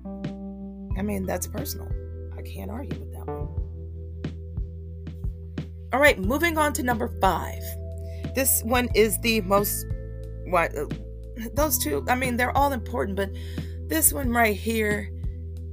i 0.97 1.01
mean 1.01 1.25
that's 1.25 1.47
personal 1.47 1.87
can't 2.53 2.71
argue 2.71 2.99
with 2.99 3.13
that 3.13 3.27
one. 3.27 3.47
All 5.93 5.99
right, 5.99 6.19
moving 6.19 6.57
on 6.57 6.73
to 6.73 6.83
number 6.83 7.09
five. 7.21 7.63
This 8.35 8.61
one 8.63 8.89
is 8.93 9.19
the 9.19 9.41
most 9.41 9.85
what 10.45 10.75
uh, 10.77 10.85
those 11.53 11.77
two, 11.77 12.05
I 12.07 12.15
mean, 12.15 12.37
they're 12.37 12.55
all 12.55 12.71
important, 12.71 13.15
but 13.15 13.29
this 13.87 14.13
one 14.13 14.31
right 14.31 14.55
here 14.55 15.11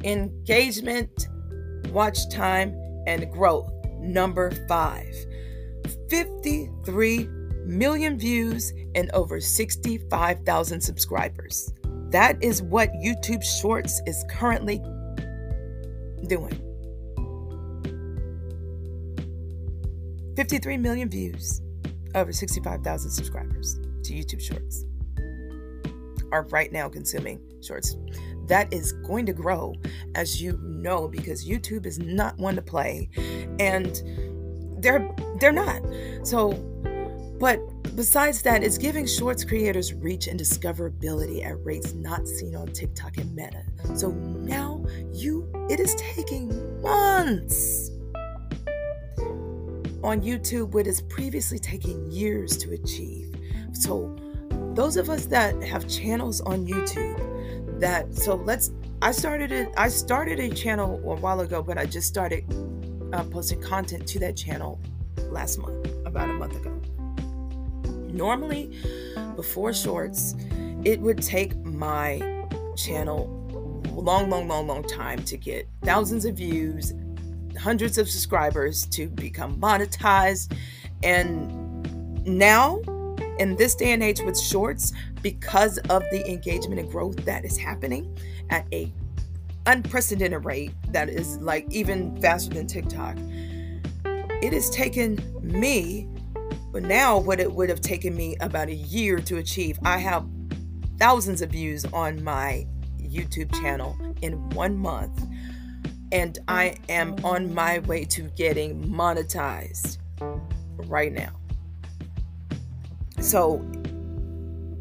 engagement, 0.05 1.29
watch 1.91 2.29
time, 2.31 2.75
and 3.07 3.31
growth. 3.33 3.71
Number 4.01 4.51
five 4.69 5.15
53 6.11 7.27
million 7.65 8.19
views 8.19 8.73
and 8.95 9.11
over 9.13 9.41
65,000 9.41 10.81
subscribers. 10.81 11.73
That 12.11 12.43
is 12.43 12.63
what 12.63 12.93
YouTube 12.93 13.43
Shorts 13.43 14.01
is 14.07 14.25
currently 14.31 14.83
doing. 16.29 16.64
53 20.37 20.77
million 20.79 21.09
views, 21.09 21.61
over 22.15 22.33
65,000 22.33 23.11
subscribers 23.11 23.75
to 24.05 24.13
YouTube 24.13 24.41
Shorts 24.41 24.85
are 26.33 26.43
right 26.51 26.73
now 26.73 26.89
consuming 26.89 27.41
shorts. 27.63 27.97
That 28.47 28.73
is 28.73 28.93
going 28.93 29.27
to 29.27 29.33
grow, 29.33 29.75
as 30.15 30.43
you 30.43 30.59
know, 30.63 31.09
because 31.09 31.47
YouTube 31.49 31.87
is 31.87 31.99
not 31.99 32.37
one 32.37 32.57
to 32.57 32.63
play, 32.63 33.09
and 33.59 34.03
they're 34.83 35.09
they're 35.41 35.53
not. 35.53 35.81
So, 36.25 36.53
but 37.39 37.59
besides 37.97 38.43
that, 38.43 38.63
it's 38.63 38.77
giving 38.77 39.07
shorts 39.07 39.45
creators 39.45 39.95
reach 39.95 40.27
and 40.27 40.39
discoverability 40.39 41.47
at 41.47 41.65
rates 41.65 41.95
not 41.95 42.27
seen 42.27 42.55
on 42.55 42.67
TikTok 42.67 43.17
and 43.17 43.35
Meta. 43.35 43.63
So 43.95 44.11
now 44.11 44.85
you, 45.13 45.51
it 45.71 45.81
is 45.81 45.95
taking 45.95 46.83
months 46.83 47.91
on 50.05 50.21
YouTube 50.21 50.73
what 50.73 50.87
is 50.87 51.01
previously 51.01 51.59
taking 51.59 52.11
years 52.11 52.57
to 52.59 52.73
achieve. 52.73 53.35
So, 53.73 54.15
those 54.75 54.97
of 54.97 55.09
us 55.09 55.27
that 55.27 55.61
have 55.63 55.89
channels 55.89 56.41
on 56.43 56.67
YouTube, 56.67 57.81
that 57.81 58.15
so 58.15 58.37
let's 58.37 58.71
I 59.03 59.13
started 59.13 59.51
it. 59.53 59.69
I 59.77 59.89
started 59.89 60.39
a 60.39 60.49
channel 60.51 61.01
a 61.05 61.17
while 61.17 61.41
ago, 61.41 61.63
but 61.63 61.79
I 61.79 61.87
just 61.87 62.07
started 62.07 62.45
uh, 63.13 63.25
posting 63.25 63.61
content 63.61 64.07
to 64.09 64.19
that 64.21 64.37
channel 64.37 64.81
last 65.31 65.59
month, 65.59 65.89
about 66.05 66.29
a 66.29 66.33
month 66.33 66.57
ago. 66.57 66.71
Normally, 68.13 68.79
before 69.37 69.73
shorts, 69.73 70.37
it 70.85 71.01
would 71.01 71.21
take 71.21 71.57
my 71.65 72.19
channel 72.77 73.27
long, 73.93 74.31
long, 74.31 74.49
long, 74.49 74.67
long 74.67 74.83
time 74.85 75.23
to 75.25 75.37
get 75.37 75.69
thousands 75.83 76.25
of 76.25 76.37
views 76.37 76.93
hundreds 77.59 77.99
of 77.99 78.09
subscribers 78.09 78.87
to 78.87 79.09
become 79.09 79.57
monetized. 79.61 80.57
And 81.03 82.27
now, 82.27 82.81
in 83.39 83.57
this 83.57 83.75
day 83.75 83.93
and 83.93 84.03
age 84.03 84.21
with 84.21 84.39
shorts, 84.39 84.93
because 85.23 85.79
of 85.91 86.03
the 86.11 86.29
engagement 86.31 86.81
and 86.81 86.91
growth 86.91 87.17
that 87.25 87.45
is 87.45 87.57
happening 87.57 88.17
at 88.51 88.67
a 88.73 88.93
unprecedented 89.67 90.45
rate 90.45 90.73
that 90.91 91.09
is 91.09 91.39
like 91.39 91.67
even 91.71 92.21
faster 92.21 92.55
than 92.55 92.67
TikTok, 92.67 93.17
it 94.43 94.53
has 94.53 94.69
taken 94.71 95.19
me, 95.43 96.09
but 96.73 96.83
now 96.83 97.19
what 97.19 97.41
it 97.41 97.51
would 97.51 97.69
have 97.69 97.81
taken 97.81 98.15
me 98.15 98.37
about 98.41 98.69
a 98.69 98.75
year 98.75 99.19
to 99.21 99.39
achieve. 99.39 99.79
I 99.85 99.99
have 99.99 100.27
thousands 100.99 101.43
of 101.43 101.51
views 101.51 101.85
on 101.87 102.23
my 102.23 102.67
YouTube 103.01 103.53
channel 103.61 103.97
in 104.23 104.49
one 104.51 104.77
month 104.77 105.27
and 106.15 106.39
I 106.47 106.77
am 106.89 107.17
on 107.25 107.53
my 107.53 107.81
way 107.81 108.05
to 108.05 108.23
getting 108.37 108.81
monetized 108.85 109.99
right 110.87 111.13
now. 111.13 111.33
So 113.21 113.67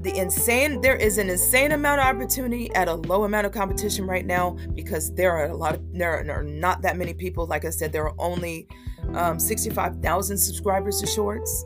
the 0.02 0.16
insane 0.16 0.80
there 0.82 0.96
is 0.96 1.18
an 1.18 1.32
insane 1.32 1.72
amount 1.72 2.02
of 2.02 2.06
opportunity 2.06 2.74
at 2.76 2.88
a 2.88 2.94
low 2.94 3.24
amount 3.24 3.48
of 3.48 3.52
competition 3.52 4.06
right 4.06 4.28
now 4.28 4.58
because 4.76 5.12
there 5.16 5.32
are 5.32 5.46
a 5.46 5.56
lot 5.56 5.74
of 5.74 5.82
there 5.94 6.30
are 6.30 6.44
not 6.44 6.84
that 6.84 6.98
many 6.98 7.16
people. 7.16 7.48
Like 7.48 7.66
i 7.66 7.72
said 7.72 7.92
there 7.92 8.08
are 8.08 8.16
only 8.20 8.68
um, 9.16 9.40
65000 9.40 10.38
subscribers 10.38 11.02
to 11.02 11.08
shorts 11.08 11.66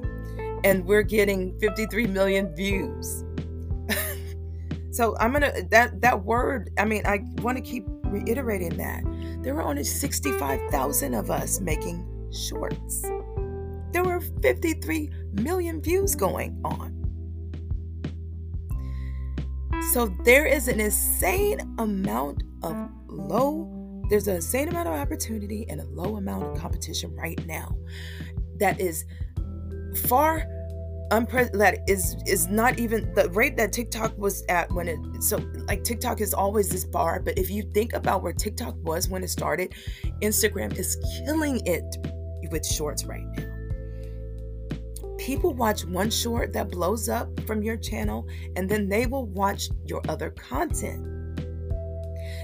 and 0.63 0.85
we're 0.85 1.03
getting 1.03 1.59
53 1.59 2.07
million 2.07 2.55
views. 2.55 3.25
So 4.89 5.15
i'm 5.19 5.31
gonna 5.31 5.51
that 5.69 6.01
that 6.01 6.23
word 6.23 6.71
i 6.79 6.83
mean 6.83 7.05
i 7.05 7.19
want 7.43 7.55
to 7.55 7.61
keep 7.61 7.85
reiterating 8.05 8.75
that 8.77 9.03
there 9.47 9.55
were 9.55 9.63
only 9.63 9.85
65,000 9.85 11.13
of 11.13 11.31
us 11.31 11.61
making 11.61 12.05
shorts. 12.33 13.01
There 13.93 14.03
were 14.03 14.19
53 14.19 15.09
million 15.35 15.81
views 15.81 16.15
going 16.15 16.59
on. 16.65 16.93
So 19.93 20.07
there 20.25 20.45
is 20.45 20.67
an 20.67 20.81
insane 20.81 21.61
amount 21.77 22.43
of 22.61 22.89
low, 23.07 24.03
there's 24.09 24.27
an 24.27 24.35
insane 24.35 24.67
amount 24.67 24.89
of 24.89 24.95
opportunity 24.95 25.65
and 25.69 25.79
a 25.79 25.85
low 25.85 26.17
amount 26.17 26.43
of 26.43 26.57
competition 26.59 27.15
right 27.15 27.39
now 27.47 27.73
that 28.59 28.81
is 28.81 29.05
far 30.07 30.45
unpre- 31.11 31.51
that 31.53 31.79
is 31.87 32.15
is 32.25 32.47
not 32.47 32.79
even 32.79 33.13
the 33.13 33.29
rate 33.29 33.55
that 33.57 33.71
TikTok 33.71 34.17
was 34.17 34.43
at 34.49 34.71
when 34.71 34.87
it 34.87 34.99
so 35.23 35.37
like 35.67 35.83
TikTok 35.83 36.21
is 36.21 36.33
always 36.33 36.69
this 36.69 36.85
bar 36.85 37.21
but 37.23 37.37
if 37.37 37.49
you 37.49 37.63
think 37.73 37.93
about 37.93 38.23
where 38.23 38.33
TikTok 38.33 38.75
was 38.83 39.09
when 39.09 39.23
it 39.23 39.29
started 39.29 39.73
Instagram 40.21 40.77
is 40.77 40.97
killing 41.25 41.61
it 41.65 41.97
with 42.51 42.65
shorts 42.65 43.05
right 43.05 43.25
now 43.37 43.57
people 45.17 45.53
watch 45.53 45.83
one 45.83 46.09
short 46.09 46.53
that 46.53 46.71
blows 46.71 47.09
up 47.09 47.27
from 47.41 47.61
your 47.61 47.75
channel 47.75 48.25
and 48.55 48.69
then 48.69 48.87
they 48.87 49.05
will 49.05 49.25
watch 49.25 49.69
your 49.85 50.01
other 50.07 50.29
content. 50.29 51.05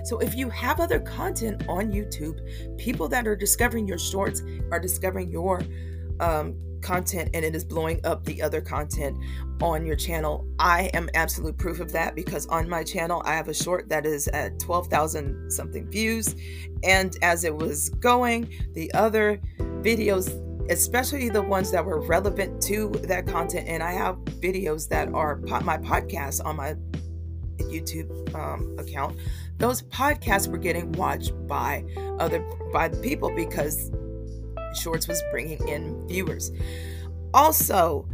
So 0.06 0.20
if 0.20 0.36
you 0.36 0.50
have 0.50 0.82
other 0.82 1.00
content 1.00 1.64
on 1.70 1.94
YouTube, 1.94 2.42
people 2.78 3.08
that 3.08 3.26
are 3.26 3.38
discovering 3.38 3.88
your 3.88 3.98
shorts 3.98 4.42
are 4.70 4.80
discovering 4.80 5.32
your 5.32 5.62
um, 6.20 6.58
content 6.84 7.30
and 7.34 7.44
it 7.44 7.56
is 7.56 7.64
blowing 7.64 8.00
up 8.06 8.24
the 8.26 8.42
other 8.42 8.62
content 8.62 9.18
on 9.62 9.86
your 9.86 9.96
channel. 9.96 10.46
I 10.60 10.92
am 10.94 11.10
absolute 11.14 11.58
proof 11.58 11.80
of 11.80 11.92
that 11.94 12.16
because 12.16 12.46
on 12.48 12.70
my 12.70 12.84
channel 12.84 13.22
I 13.26 13.36
have 13.36 13.48
a 13.48 13.54
short 13.54 13.90
that 13.90 14.06
is 14.06 14.28
at 14.28 14.60
12,000 14.60 15.50
something 15.50 15.90
views 15.90 16.36
and 16.84 17.16
as 17.22 17.44
it 17.44 17.56
was 17.56 17.90
going, 17.90 18.50
the 18.74 18.94
other 18.94 19.40
videos 19.82 20.40
especially 20.70 21.30
the 21.30 21.42
ones 21.42 21.72
that 21.72 21.84
were 21.84 22.00
relevant 22.02 22.62
to 22.64 22.90
that 23.04 23.28
content. 23.28 23.68
And 23.68 23.84
I 23.84 23.92
have 23.92 24.16
videos 24.16 24.88
that 24.90 25.14
are 25.14 25.38
my 25.38 25.78
podcast 25.78 26.44
on 26.46 26.56
my 26.56 26.76
YouTube 27.58 28.34
um, 28.36 28.76
account. 28.80 29.18
Those 29.58 29.84
podcasts 29.84 30.48
were 30.48 30.58
getting 30.58 30.92
watched 30.94 31.34
by 31.48 31.84
other 32.20 32.40
by 32.72 32.90
people 32.90 33.34
because 33.36 33.92
Shorts 34.74 35.08
was 35.08 35.22
bringing 35.32 35.66
in 35.68 36.08
viewers. 36.08 36.52
Also, 37.34 38.08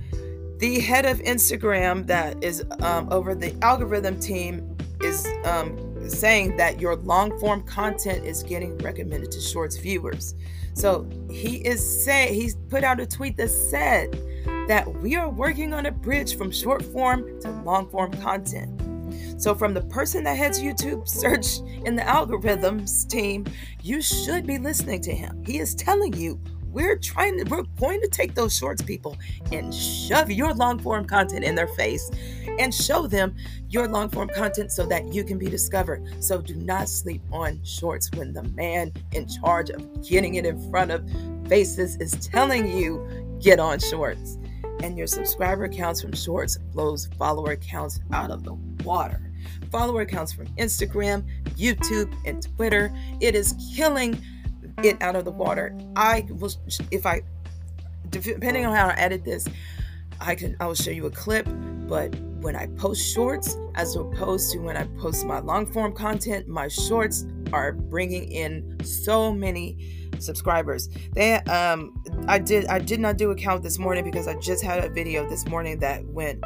the 0.59 0.79
head 0.79 1.05
of 1.05 1.19
Instagram 1.19 2.05
that 2.07 2.43
is 2.43 2.63
um, 2.81 3.07
over 3.11 3.33
the 3.33 3.55
algorithm 3.61 4.19
team 4.19 4.77
is 5.01 5.25
um, 5.45 6.09
saying 6.09 6.57
that 6.57 6.79
your 6.81 6.95
long 6.97 7.37
form 7.39 7.63
content 7.63 8.25
is 8.25 8.43
getting 8.43 8.77
recommended 8.79 9.31
to 9.31 9.39
Shorts 9.39 9.77
viewers. 9.77 10.35
So 10.73 11.07
he 11.29 11.57
is 11.57 12.03
saying, 12.05 12.33
he's 12.33 12.55
put 12.55 12.83
out 12.83 12.99
a 12.99 13.05
tweet 13.05 13.37
that 13.37 13.49
said 13.49 14.13
that 14.67 14.87
we 15.01 15.15
are 15.15 15.29
working 15.29 15.73
on 15.73 15.85
a 15.85 15.91
bridge 15.91 16.37
from 16.37 16.51
short 16.51 16.83
form 16.83 17.39
to 17.41 17.51
long 17.63 17.89
form 17.89 18.11
content. 18.13 18.78
So, 19.39 19.55
from 19.55 19.73
the 19.73 19.81
person 19.81 20.25
that 20.25 20.35
heads 20.35 20.59
YouTube 20.59 21.07
search 21.07 21.59
in 21.85 21.95
the 21.95 22.01
algorithms 22.01 23.07
team, 23.07 23.45
you 23.81 24.01
should 24.01 24.45
be 24.45 24.57
listening 24.57 25.01
to 25.03 25.15
him. 25.15 25.41
He 25.45 25.59
is 25.59 25.73
telling 25.73 26.13
you 26.13 26.37
we're 26.73 26.97
trying 26.97 27.37
to, 27.37 27.49
we're 27.49 27.63
going 27.79 28.01
to 28.01 28.09
take 28.09 28.35
those 28.35 28.55
shorts, 28.55 28.81
people, 28.81 29.17
and 29.53 29.73
shove 29.73 30.29
your 30.29 30.53
long 30.53 30.77
form 30.77 31.05
content 31.05 31.45
in 31.45 31.55
their 31.55 31.67
face 31.67 32.11
and 32.59 32.75
show 32.75 33.07
them 33.07 33.33
your 33.69 33.87
long 33.87 34.09
form 34.09 34.27
content 34.27 34.73
so 34.73 34.85
that 34.87 35.13
you 35.13 35.23
can 35.23 35.37
be 35.37 35.49
discovered. 35.49 36.21
So 36.21 36.41
do 36.41 36.55
not 36.55 36.89
sleep 36.89 37.21
on 37.31 37.63
shorts 37.63 38.11
when 38.15 38.33
the 38.33 38.43
man 38.43 38.91
in 39.13 39.25
charge 39.25 39.69
of 39.69 40.05
getting 40.07 40.35
it 40.35 40.45
in 40.45 40.69
front 40.69 40.91
of 40.91 41.09
faces 41.47 41.95
is 41.95 42.11
telling 42.27 42.77
you 42.77 43.39
get 43.41 43.57
on 43.57 43.79
shorts. 43.79 44.37
And 44.83 44.97
your 44.97 45.07
subscriber 45.07 45.69
counts 45.69 46.01
from 46.01 46.13
shorts 46.13 46.57
blows 46.57 47.09
follower 47.17 47.55
counts 47.55 48.01
out 48.11 48.31
of 48.31 48.43
the 48.43 48.53
water. 48.83 49.28
Follower 49.71 50.01
accounts 50.01 50.31
from 50.33 50.47
Instagram, 50.57 51.25
YouTube, 51.55 52.13
and 52.25 52.43
Twitter. 52.55 52.93
It 53.21 53.35
is 53.35 53.55
killing 53.75 54.21
it 54.83 55.01
out 55.01 55.15
of 55.15 55.25
the 55.25 55.31
water. 55.31 55.77
I 55.95 56.25
will, 56.29 56.51
if 56.91 57.05
I, 57.05 57.21
depending 58.09 58.65
on 58.65 58.75
how 58.75 58.87
I 58.87 58.93
edit 58.93 59.23
this, 59.23 59.47
I 60.21 60.35
can, 60.35 60.55
I 60.59 60.67
will 60.67 60.75
show 60.75 60.91
you 60.91 61.05
a 61.05 61.11
clip, 61.11 61.47
but 61.87 62.13
when 62.41 62.55
I 62.55 62.67
post 62.77 63.13
shorts, 63.13 63.57
as 63.75 63.95
opposed 63.95 64.51
to 64.51 64.59
when 64.59 64.77
I 64.77 64.83
post 64.99 65.25
my 65.25 65.39
long 65.39 65.65
form 65.65 65.93
content, 65.93 66.47
my 66.47 66.67
shorts 66.67 67.25
are 67.53 67.73
bringing 67.73 68.31
in 68.31 68.77
so 68.83 69.33
many 69.33 70.09
subscribers. 70.19 70.89
They, 71.13 71.35
um, 71.35 72.01
I 72.27 72.39
did, 72.39 72.65
I 72.67 72.79
did 72.79 72.99
not 72.99 73.17
do 73.17 73.31
a 73.31 73.35
count 73.35 73.63
this 73.63 73.79
morning 73.79 74.03
because 74.03 74.27
I 74.27 74.35
just 74.35 74.63
had 74.63 74.83
a 74.83 74.89
video 74.89 75.27
this 75.29 75.47
morning 75.47 75.79
that 75.79 76.05
went 76.05 76.43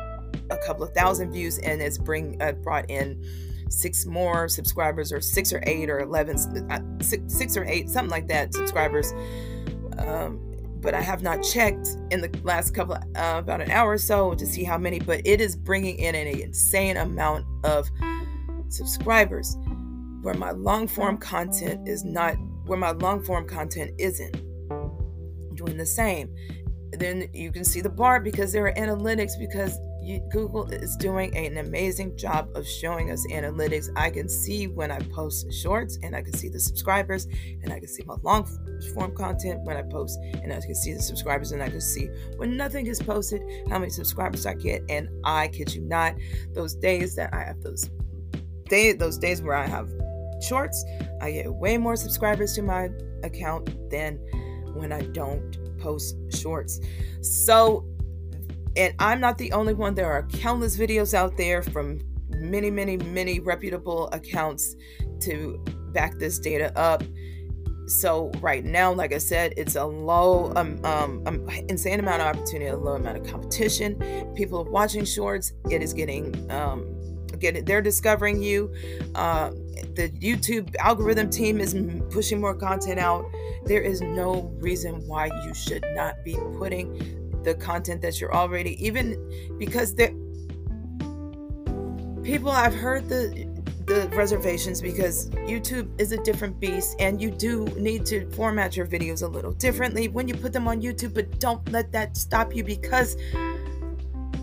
a 0.49 0.57
couple 0.57 0.83
of 0.83 0.93
thousand 0.93 1.31
views 1.31 1.57
and 1.59 1.81
it's 1.81 1.97
bring, 1.97 2.41
uh, 2.41 2.51
brought 2.53 2.89
in 2.89 3.23
six 3.69 4.05
more 4.05 4.47
subscribers 4.47 5.11
or 5.11 5.19
six 5.19 5.51
or 5.51 5.63
eight 5.65 5.89
or 5.89 5.99
11 5.99 6.69
uh, 6.69 6.79
six, 7.01 7.33
six 7.33 7.57
or 7.57 7.65
eight 7.65 7.89
something 7.89 8.11
like 8.11 8.27
that 8.27 8.53
subscribers. 8.53 9.13
Um, 9.97 10.39
but 10.79 10.93
i 10.93 10.99
have 10.99 11.23
not 11.23 11.41
checked 11.41 11.87
in 12.11 12.19
the 12.19 12.29
last 12.43 12.71
couple 12.73 12.95
of, 12.95 13.03
uh, 13.15 13.37
about 13.37 13.61
an 13.61 13.71
hour 13.71 13.91
or 13.91 13.97
so 13.97 14.33
to 14.33 14.45
see 14.45 14.65
how 14.65 14.77
many 14.77 14.99
but 14.99 15.21
it 15.23 15.39
is 15.39 15.55
bringing 15.55 15.97
in 15.97 16.13
an 16.13 16.27
insane 16.27 16.97
amount 16.97 17.45
of 17.63 17.89
subscribers 18.67 19.55
where 20.23 20.33
my 20.33 20.51
long 20.51 20.87
form 20.87 21.17
content 21.17 21.87
is 21.87 22.03
not 22.03 22.35
where 22.65 22.79
my 22.79 22.91
long 22.91 23.23
form 23.23 23.47
content 23.47 23.91
isn't 23.99 24.33
doing 25.55 25.77
the 25.77 25.85
same. 25.85 26.33
Then 26.93 27.27
you 27.33 27.51
can 27.51 27.63
see 27.63 27.81
the 27.81 27.89
bar 27.89 28.19
because 28.19 28.51
there 28.53 28.65
are 28.67 28.73
analytics 28.73 29.37
because 29.37 29.77
Google 30.29 30.65
is 30.71 30.95
doing 30.97 31.35
an 31.35 31.57
amazing 31.57 32.17
job 32.17 32.49
of 32.55 32.67
showing 32.67 33.11
us 33.11 33.25
analytics. 33.31 33.89
I 33.95 34.09
can 34.09 34.27
see 34.27 34.67
when 34.67 34.91
I 34.91 34.99
post 34.99 35.51
shorts 35.53 35.97
and 36.03 36.15
I 36.15 36.21
can 36.21 36.33
see 36.33 36.49
the 36.49 36.59
subscribers 36.59 37.27
and 37.61 37.71
I 37.71 37.79
can 37.79 37.87
see 37.87 38.03
my 38.05 38.15
long 38.23 38.45
form 38.93 39.15
content 39.15 39.61
when 39.63 39.77
I 39.77 39.83
post 39.83 40.19
and 40.41 40.51
I 40.51 40.59
can 40.59 40.75
see 40.75 40.93
the 40.93 41.01
subscribers 41.01 41.51
and 41.51 41.63
I 41.63 41.69
can 41.69 41.81
see 41.81 42.09
when 42.35 42.57
nothing 42.57 42.87
is 42.87 43.01
posted 43.01 43.41
how 43.69 43.79
many 43.79 43.91
subscribers 43.91 44.45
I 44.45 44.55
get 44.55 44.83
and 44.89 45.07
I 45.23 45.47
kid 45.47 45.73
you 45.73 45.81
not 45.81 46.15
those 46.53 46.75
days 46.75 47.15
that 47.15 47.33
I 47.33 47.43
have 47.43 47.61
those 47.61 47.89
day 48.67 48.91
those 48.93 49.17
days 49.17 49.41
where 49.41 49.55
I 49.55 49.67
have 49.67 49.89
shorts 50.41 50.83
I 51.21 51.31
get 51.31 51.53
way 51.53 51.77
more 51.77 51.95
subscribers 51.95 52.53
to 52.53 52.61
my 52.61 52.89
account 53.23 53.89
than 53.89 54.19
when 54.73 54.91
I 54.91 55.01
don't 55.01 55.57
post 55.79 56.15
shorts. 56.33 56.79
So 57.21 57.85
and 58.75 58.93
I'm 58.99 59.19
not 59.19 59.37
the 59.37 59.51
only 59.51 59.73
one. 59.73 59.95
There 59.95 60.11
are 60.11 60.23
countless 60.27 60.77
videos 60.77 61.13
out 61.13 61.37
there 61.37 61.61
from 61.61 61.99
many, 62.29 62.71
many, 62.71 62.97
many 62.97 63.39
reputable 63.39 64.09
accounts 64.11 64.75
to 65.21 65.63
back 65.93 66.17
this 66.17 66.39
data 66.39 66.77
up. 66.77 67.03
So 67.85 68.31
right 68.39 68.63
now, 68.63 68.93
like 68.93 69.13
I 69.13 69.17
said, 69.17 69.53
it's 69.57 69.75
a 69.75 69.85
low, 69.85 70.53
um, 70.55 70.79
um, 70.85 71.21
um, 71.25 71.49
insane 71.67 71.99
amount 71.99 72.21
of 72.21 72.27
opportunity, 72.27 72.67
a 72.67 72.77
low 72.77 72.93
amount 72.93 73.17
of 73.17 73.27
competition. 73.27 73.99
People 74.35 74.59
are 74.59 74.71
watching 74.71 75.05
shorts. 75.05 75.53
It 75.69 75.81
is 75.81 75.93
getting, 75.93 76.49
um, 76.49 77.27
getting, 77.39 77.65
they're 77.65 77.81
discovering 77.81 78.41
you. 78.41 78.73
Uh, 79.15 79.51
the 79.95 80.09
YouTube 80.21 80.73
algorithm 80.79 81.29
team 81.29 81.59
is 81.59 81.75
pushing 82.09 82.39
more 82.39 82.55
content 82.55 82.99
out. 82.99 83.25
There 83.65 83.81
is 83.81 84.01
no 84.01 84.53
reason 84.59 85.05
why 85.05 85.27
you 85.27 85.53
should 85.53 85.85
not 85.93 86.15
be 86.23 86.37
putting 86.57 87.22
the 87.43 87.55
content 87.55 88.01
that 88.01 88.19
you're 88.19 88.33
already 88.33 88.83
even 88.85 89.17
because 89.57 89.93
there 89.95 90.13
people 92.23 92.49
I've 92.49 92.73
heard 92.73 93.09
the 93.09 93.51
the 93.85 94.07
reservations 94.15 94.81
because 94.81 95.29
YouTube 95.31 95.89
is 95.99 96.13
a 96.13 96.23
different 96.23 96.57
beast 96.57 96.95
and 96.99 97.21
you 97.21 97.29
do 97.29 97.65
need 97.77 98.05
to 98.05 98.29
format 98.31 98.77
your 98.77 98.87
videos 98.87 99.23
a 99.23 99.27
little 99.27 99.51
differently 99.51 100.07
when 100.07 100.27
you 100.27 100.35
put 100.35 100.53
them 100.53 100.69
on 100.69 100.81
YouTube 100.81 101.13
but 101.13 101.39
don't 101.39 101.69
let 101.69 101.91
that 101.91 102.15
stop 102.15 102.55
you 102.55 102.63
because 102.63 103.17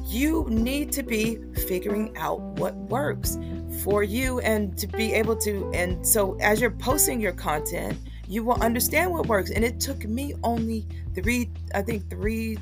you 0.04 0.46
need 0.50 0.92
to 0.92 1.02
be 1.02 1.38
figuring 1.66 2.14
out 2.18 2.38
what 2.58 2.74
works 2.74 3.38
for 3.82 4.02
you 4.02 4.40
and 4.40 4.76
to 4.76 4.86
be 4.86 5.14
able 5.14 5.36
to 5.36 5.70
and 5.72 6.06
so 6.06 6.34
as 6.40 6.60
you're 6.60 6.70
posting 6.70 7.18
your 7.18 7.32
content 7.32 7.96
you 8.30 8.44
will 8.44 8.62
understand 8.62 9.10
what 9.10 9.26
works. 9.26 9.50
And 9.50 9.64
it 9.64 9.80
took 9.80 10.04
me 10.04 10.34
only 10.44 10.86
3 11.14 11.50
I 11.74 11.82
think 11.82 12.08
3 12.08 12.56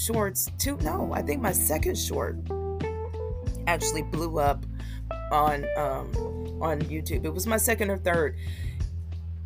shorts 0.00 0.50
too. 0.58 0.78
No, 0.82 1.12
I 1.12 1.22
think 1.22 1.42
my 1.42 1.52
second 1.52 1.98
short 1.98 2.36
actually 3.66 4.02
blew 4.02 4.38
up 4.38 4.64
on 5.30 5.66
um, 5.76 6.10
on 6.60 6.80
YouTube. 6.82 7.24
It 7.24 7.32
was 7.32 7.46
my 7.46 7.56
second 7.56 7.90
or 7.90 7.98
third. 7.98 8.36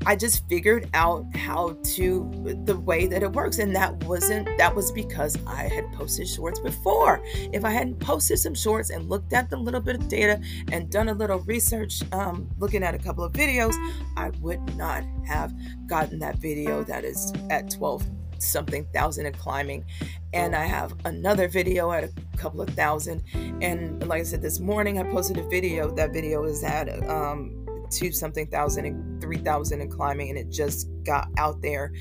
I 0.06 0.16
just 0.16 0.46
figured 0.50 0.90
out 0.92 1.24
how 1.34 1.78
to 1.82 2.60
the 2.64 2.76
way 2.76 3.06
that 3.06 3.22
it 3.22 3.32
works. 3.32 3.58
And 3.58 3.74
that 3.74 4.04
wasn't 4.04 4.48
that 4.58 4.74
was 4.74 4.92
because 4.92 5.38
I 5.46 5.62
had 5.68 5.90
posted 5.92 6.28
shorts 6.28 6.60
before. 6.60 7.22
If 7.52 7.64
I 7.64 7.70
hadn't 7.70 8.00
posted 8.00 8.38
some 8.38 8.54
shorts 8.54 8.90
and 8.90 9.08
looked 9.08 9.32
at 9.32 9.48
the 9.48 9.56
little 9.56 9.80
bit 9.80 9.96
of 9.96 10.08
data 10.08 10.40
and 10.70 10.90
done 10.90 11.08
a 11.08 11.14
little 11.14 11.38
research, 11.40 12.02
um, 12.12 12.48
looking 12.58 12.82
at 12.82 12.94
a 12.94 12.98
couple 12.98 13.24
of 13.24 13.32
videos, 13.32 13.74
I 14.16 14.30
would 14.40 14.76
not 14.76 15.04
have 15.26 15.54
gotten 15.86 16.18
that 16.18 16.36
video 16.36 16.84
that 16.84 17.04
is 17.04 17.32
at 17.50 17.70
12 17.70 18.06
something 18.42 18.86
thousand 18.92 19.26
and 19.26 19.38
climbing. 19.38 19.84
And 20.32 20.54
I 20.54 20.64
have 20.64 20.94
another 21.04 21.48
video 21.48 21.92
at 21.92 22.04
a 22.04 22.12
couple 22.36 22.60
of 22.60 22.70
thousand. 22.70 23.22
And 23.34 24.06
like 24.08 24.20
I 24.20 24.24
said, 24.24 24.42
this 24.42 24.60
morning 24.60 24.98
I 24.98 25.04
posted 25.04 25.38
a 25.38 25.48
video. 25.48 25.90
That 25.90 26.12
video 26.12 26.44
is 26.44 26.62
at 26.64 26.88
um 27.08 27.60
two 27.90 28.12
something 28.12 28.46
thousand 28.48 28.86
and 28.86 29.20
three 29.20 29.38
thousand 29.38 29.80
and 29.80 29.90
climbing, 29.90 30.30
and 30.30 30.38
it 30.38 30.50
just 30.50 30.88
got 31.04 31.28
out 31.38 31.62
there. 31.62 31.92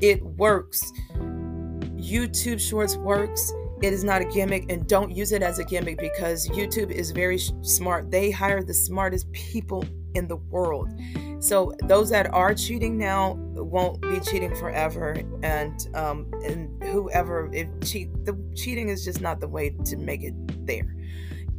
It 0.00 0.22
works. 0.22 0.92
YouTube 1.96 2.60
Shorts 2.60 2.96
works. 2.96 3.52
It 3.80 3.92
is 3.92 4.02
not 4.02 4.22
a 4.22 4.24
gimmick, 4.24 4.70
and 4.70 4.86
don't 4.88 5.14
use 5.14 5.32
it 5.32 5.42
as 5.42 5.58
a 5.58 5.64
gimmick 5.64 5.98
because 5.98 6.48
YouTube 6.48 6.90
is 6.90 7.12
very 7.12 7.38
smart. 7.62 8.10
They 8.10 8.30
hire 8.30 8.62
the 8.62 8.74
smartest 8.74 9.30
people 9.32 9.84
in 10.18 10.28
the 10.28 10.36
world. 10.36 10.90
So 11.40 11.72
those 11.84 12.10
that 12.10 12.26
are 12.34 12.52
cheating 12.52 12.98
now 12.98 13.34
won't 13.54 14.02
be 14.02 14.18
cheating 14.20 14.54
forever, 14.56 15.22
and 15.42 15.88
um, 15.94 16.30
and 16.44 16.82
whoever 16.82 17.48
if 17.52 17.68
cheat 17.80 18.08
the 18.24 18.36
cheating 18.56 18.88
is 18.88 19.04
just 19.04 19.20
not 19.20 19.40
the 19.40 19.48
way 19.48 19.70
to 19.84 19.96
make 19.96 20.22
it 20.22 20.34
there. 20.66 20.94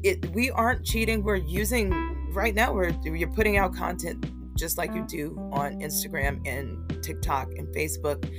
It 0.04 0.30
we 0.32 0.52
aren't 0.52 0.86
cheating. 0.86 1.24
We're 1.24 1.36
using 1.36 1.90
right 2.34 2.54
now 2.54 2.74
we're 2.74 2.94
you're 3.04 3.32
putting 3.32 3.58
out 3.58 3.74
content 3.74 4.26
just 4.58 4.78
like 4.78 4.94
you 4.94 5.06
do 5.08 5.38
on 5.54 5.80
Instagram 5.80 6.46
and 6.46 7.02
TikTok 7.02 7.54
and 7.58 7.68
Facebook 7.74 8.30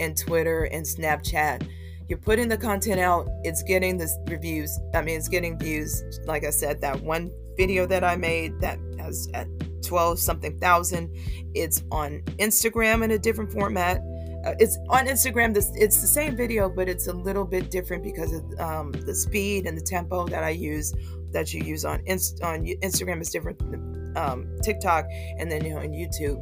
and 0.00 0.16
Twitter 0.16 0.64
and 0.64 0.84
Snapchat. 0.84 1.68
You're 2.08 2.18
putting 2.18 2.48
the 2.48 2.58
content 2.58 2.98
out, 2.98 3.28
it's 3.44 3.62
getting 3.62 3.96
the 3.96 4.08
reviews. 4.28 4.76
I 4.94 5.02
mean, 5.02 5.16
it's 5.16 5.28
getting 5.28 5.56
views. 5.56 6.02
Like 6.24 6.44
I 6.44 6.50
said, 6.50 6.80
that 6.80 7.00
one 7.00 7.30
video 7.60 7.84
that 7.84 8.02
I 8.02 8.16
made 8.16 8.58
that 8.62 8.78
has 8.98 9.28
at 9.34 9.46
12 9.84 10.18
something 10.18 10.58
thousand, 10.58 11.14
it's 11.54 11.82
on 11.92 12.22
Instagram 12.38 13.04
in 13.04 13.10
a 13.10 13.18
different 13.18 13.52
format. 13.52 13.98
Uh, 14.46 14.54
it's 14.58 14.78
on 14.88 15.06
Instagram. 15.06 15.52
This 15.52 15.70
it's 15.74 16.00
the 16.00 16.06
same 16.06 16.34
video, 16.36 16.70
but 16.70 16.88
it's 16.88 17.08
a 17.08 17.12
little 17.12 17.44
bit 17.44 17.70
different 17.70 18.02
because 18.02 18.32
of 18.32 18.42
um, 18.58 18.92
the 18.92 19.14
speed 19.14 19.66
and 19.66 19.76
the 19.76 19.82
tempo 19.82 20.26
that 20.28 20.42
I 20.42 20.50
use 20.50 20.94
that 21.32 21.52
you 21.52 21.62
use 21.62 21.84
on 21.84 22.00
Inst- 22.06 22.42
on 22.42 22.64
Instagram 22.64 23.20
is 23.20 23.28
different 23.28 23.58
than 23.58 24.16
um, 24.16 24.48
TikTok 24.62 25.04
and 25.38 25.52
then 25.52 25.62
you 25.62 25.74
know, 25.74 25.80
on 25.80 25.90
YouTube. 25.90 26.38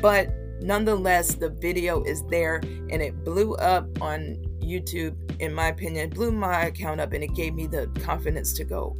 But 0.00 0.28
nonetheless, 0.60 1.34
the 1.34 1.50
video 1.50 2.04
is 2.04 2.22
there 2.30 2.60
and 2.90 3.02
it 3.02 3.24
blew 3.24 3.56
up 3.56 3.84
on 4.00 4.36
YouTube. 4.60 5.16
In 5.40 5.52
my 5.52 5.68
opinion, 5.68 6.10
blew 6.10 6.30
my 6.30 6.66
account 6.66 7.00
up 7.00 7.12
and 7.12 7.24
it 7.24 7.34
gave 7.34 7.52
me 7.52 7.66
the 7.66 7.88
confidence 8.04 8.52
to 8.52 8.64
go, 8.64 8.94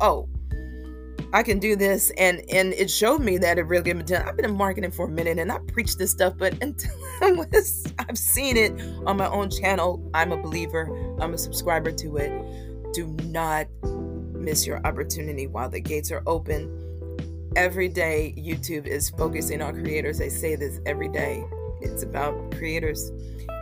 oh. 0.00 0.28
I 1.32 1.42
can 1.42 1.58
do 1.58 1.76
this, 1.76 2.10
and 2.16 2.42
and 2.50 2.72
it 2.74 2.90
showed 2.90 3.20
me 3.20 3.36
that 3.38 3.58
it 3.58 3.62
really 3.62 3.84
gave 3.84 3.96
me. 3.96 4.02
Time. 4.02 4.26
I've 4.26 4.36
been 4.36 4.46
in 4.46 4.56
marketing 4.56 4.90
for 4.90 5.06
a 5.06 5.10
minute, 5.10 5.38
and 5.38 5.52
I 5.52 5.58
preach 5.58 5.96
this 5.96 6.10
stuff, 6.10 6.34
but 6.38 6.54
until 6.62 6.90
I've 7.98 8.18
seen 8.18 8.56
it 8.56 8.72
on 9.06 9.16
my 9.16 9.28
own 9.28 9.50
channel, 9.50 10.10
I'm 10.14 10.32
a 10.32 10.36
believer. 10.36 10.88
I'm 11.20 11.34
a 11.34 11.38
subscriber 11.38 11.92
to 11.92 12.16
it. 12.16 12.92
Do 12.94 13.08
not 13.24 13.66
miss 14.32 14.66
your 14.66 14.84
opportunity 14.86 15.46
while 15.46 15.68
the 15.68 15.80
gates 15.80 16.10
are 16.10 16.22
open. 16.26 16.84
Every 17.56 17.88
day, 17.88 18.34
YouTube 18.38 18.86
is 18.86 19.10
focusing 19.10 19.60
on 19.60 19.74
creators. 19.74 20.18
They 20.18 20.28
say 20.30 20.56
this 20.56 20.80
every 20.86 21.08
day. 21.08 21.44
It's 21.82 22.02
about 22.02 22.52
creators, 22.52 23.10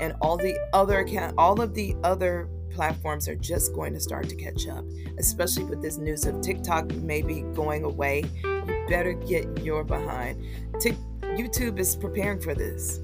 and 0.00 0.14
all 0.20 0.36
the 0.36 0.56
other 0.72 1.00
account, 1.00 1.34
all 1.36 1.60
of 1.60 1.74
the 1.74 1.96
other 2.04 2.48
platforms 2.76 3.26
are 3.26 3.34
just 3.34 3.74
going 3.74 3.94
to 3.94 4.00
start 4.00 4.28
to 4.28 4.36
catch 4.36 4.68
up. 4.68 4.84
Especially 5.18 5.64
with 5.64 5.80
this 5.82 5.96
news 5.96 6.26
of 6.26 6.40
TikTok 6.42 6.94
maybe 6.96 7.40
going 7.54 7.84
away, 7.84 8.24
you 8.44 8.84
better 8.88 9.14
get 9.14 9.64
your 9.64 9.82
behind. 9.82 10.44
Tik- 10.80 10.94
YouTube 11.22 11.78
is 11.78 11.96
preparing 11.96 12.38
for 12.38 12.54
this. 12.54 13.00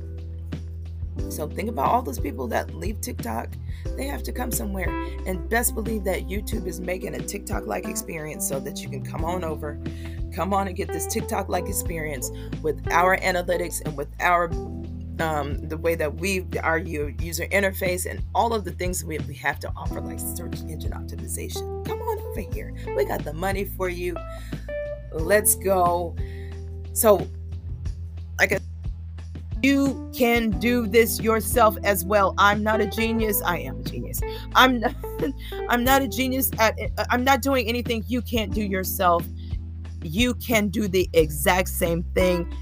So 1.29 1.49
think 1.49 1.69
about 1.69 1.89
all 1.89 2.03
those 2.03 2.19
people 2.19 2.47
that 2.49 2.75
leave 2.75 3.01
TikTok. 3.01 3.49
They 3.97 4.07
have 4.07 4.23
to 4.25 4.33
come 4.33 4.53
somewhere. 4.53 4.89
And 5.27 5.49
best 5.49 5.75
believe 5.75 6.05
that 6.05 6.29
YouTube 6.29 6.67
is 6.67 6.81
making 6.81 7.15
a 7.15 7.21
TikTok 7.21 7.67
like 7.67 7.87
experience 7.87 8.47
so 8.47 8.61
that 8.61 8.83
you 8.83 8.89
can 8.89 9.05
come 9.05 9.25
on 9.25 9.45
over, 9.45 9.79
come 10.35 10.53
on 10.55 10.69
and 10.69 10.77
get 10.77 10.89
this 10.89 11.07
TikTok 11.07 11.49
like 11.49 11.67
experience 11.67 12.31
with 12.63 12.81
our 12.93 13.17
analytics 13.19 13.83
and 13.85 13.97
with 13.97 14.09
our 14.21 14.49
um, 15.21 15.69
the 15.69 15.77
way 15.77 15.95
that 15.95 16.15
we 16.15 16.47
our 16.63 16.79
user 16.79 17.47
interface 17.47 18.11
and 18.11 18.23
all 18.35 18.55
of 18.55 18.65
the 18.65 18.73
things 18.73 19.05
we, 19.05 19.19
we 19.21 19.35
have 19.35 19.59
to 19.61 19.73
offer 19.77 20.01
like 20.01 20.19
search 20.19 20.61
engine 20.63 20.93
optimization 20.93 21.85
come 21.85 22.01
on 22.01 22.19
over 22.19 22.41
here 22.53 22.75
we 22.97 23.05
got 23.05 23.23
the 23.25 23.33
money 23.33 23.65
for 23.65 23.89
you 23.89 24.17
let's 25.13 25.55
go 25.57 26.17
so 26.93 27.27
like 28.39 28.59
you 29.63 30.11
can 30.13 30.51
do 30.59 30.87
this 30.89 31.21
yourself 31.21 31.77
as 31.85 32.05
well. 32.05 32.35
I'm 32.37 32.63
not 32.63 32.81
a 32.81 32.87
genius. 32.87 33.41
I 33.43 33.59
am 33.59 33.81
a 33.81 33.83
genius. 33.85 34.21
I'm 34.55 34.81
not, 34.81 34.95
I'm 35.69 35.85
not 35.85 36.03
a 36.03 36.09
genius 36.09 36.51
at 36.59 36.77
I'm 37.11 37.23
not 37.23 37.43
doing 37.43 37.69
anything 37.69 38.05
you 38.09 38.23
can't 38.23 38.53
do 38.53 38.63
yourself. 38.63 39.25
You 40.03 40.35
can 40.35 40.69
do 40.69 40.89
the 40.89 41.09
exact 41.13 41.69
same 41.69 42.03
thing. 42.15 42.53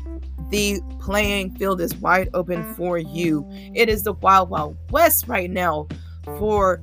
The 0.51 0.81
playing 1.01 1.55
field 1.57 1.81
is 1.81 1.95
wide 1.97 2.29
open 2.35 2.75
for 2.75 2.99
you. 2.99 3.47
It 3.75 3.89
is 3.89 4.03
the 4.03 4.13
wild 4.15 4.51
wild 4.51 4.77
west 4.91 5.29
right 5.29 5.51
now 5.51 5.89
for 6.39 6.83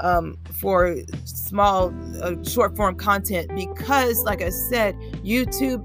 um 0.00 0.36
for 0.52 0.96
small 1.24 1.94
uh, 2.22 2.34
short 2.42 2.76
form 2.76 2.96
content 2.96 3.50
because 3.54 4.22
like 4.24 4.42
I 4.42 4.50
said, 4.50 4.94
YouTube 5.24 5.82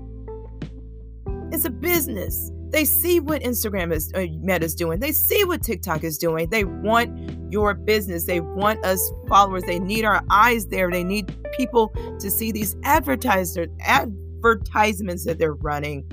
is 1.53 1.65
a 1.65 1.69
business 1.69 2.51
they 2.71 2.85
see 2.85 3.19
what 3.19 3.41
Instagram 3.41 3.93
is 3.93 4.11
uh, 4.15 4.25
Meta 4.39 4.65
is 4.65 4.75
doing. 4.75 4.99
They 4.99 5.11
see 5.11 5.43
what 5.43 5.61
TikTok 5.61 6.03
is 6.03 6.17
doing. 6.17 6.49
They 6.49 6.63
want 6.63 7.51
your 7.51 7.73
business. 7.73 8.25
They 8.25 8.39
want 8.39 8.83
us 8.85 9.11
followers. 9.27 9.63
They 9.63 9.79
need 9.79 10.05
our 10.05 10.23
eyes 10.29 10.67
there. 10.67 10.89
They 10.89 11.03
need 11.03 11.35
people 11.51 11.89
to 12.19 12.31
see 12.31 12.51
these 12.51 12.77
advertiser 12.83 13.67
advertisements 13.81 15.25
that 15.25 15.37
they're 15.37 15.53
running. 15.53 16.09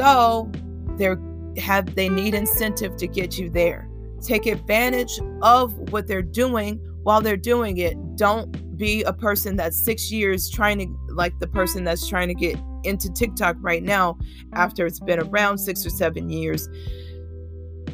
So 0.00 0.50
they 0.96 1.14
have 1.60 1.94
they 1.94 2.08
need 2.08 2.34
incentive 2.34 2.96
to 2.96 3.06
get 3.06 3.38
you 3.38 3.50
there. 3.50 3.86
Take 4.22 4.46
advantage 4.46 5.20
of 5.42 5.74
what 5.92 6.06
they're 6.06 6.22
doing 6.22 6.78
while 7.02 7.20
they're 7.20 7.36
doing 7.36 7.76
it. 7.76 7.96
Don't 8.16 8.78
be 8.78 9.02
a 9.02 9.12
person 9.12 9.56
that's 9.56 9.78
six 9.78 10.10
years 10.10 10.48
trying 10.48 10.78
to 10.78 11.14
like 11.14 11.38
the 11.38 11.46
person 11.46 11.84
that's 11.84 12.08
trying 12.08 12.28
to 12.28 12.34
get 12.34 12.58
into 12.84 13.12
TikTok 13.12 13.56
right 13.60 13.82
now 13.82 14.16
after 14.54 14.86
it's 14.86 15.00
been 15.00 15.20
around 15.20 15.58
six 15.58 15.84
or 15.84 15.90
seven 15.90 16.30
years. 16.30 16.66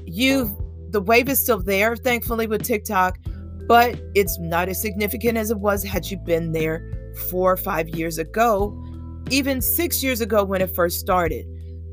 You've 0.04 0.54
the 0.90 1.00
wave 1.00 1.28
is 1.28 1.42
still 1.42 1.58
there, 1.58 1.96
thankfully, 1.96 2.46
with 2.46 2.62
TikTok, 2.62 3.18
but 3.66 4.00
it's 4.14 4.38
not 4.38 4.68
as 4.68 4.80
significant 4.80 5.36
as 5.38 5.50
it 5.50 5.58
was 5.58 5.82
had 5.82 6.08
you 6.08 6.18
been 6.18 6.52
there 6.52 7.12
four 7.32 7.52
or 7.52 7.56
five 7.56 7.88
years 7.88 8.18
ago, 8.18 8.80
even 9.28 9.60
six 9.60 10.04
years 10.04 10.20
ago 10.20 10.44
when 10.44 10.62
it 10.62 10.72
first 10.72 11.00
started. 11.00 11.44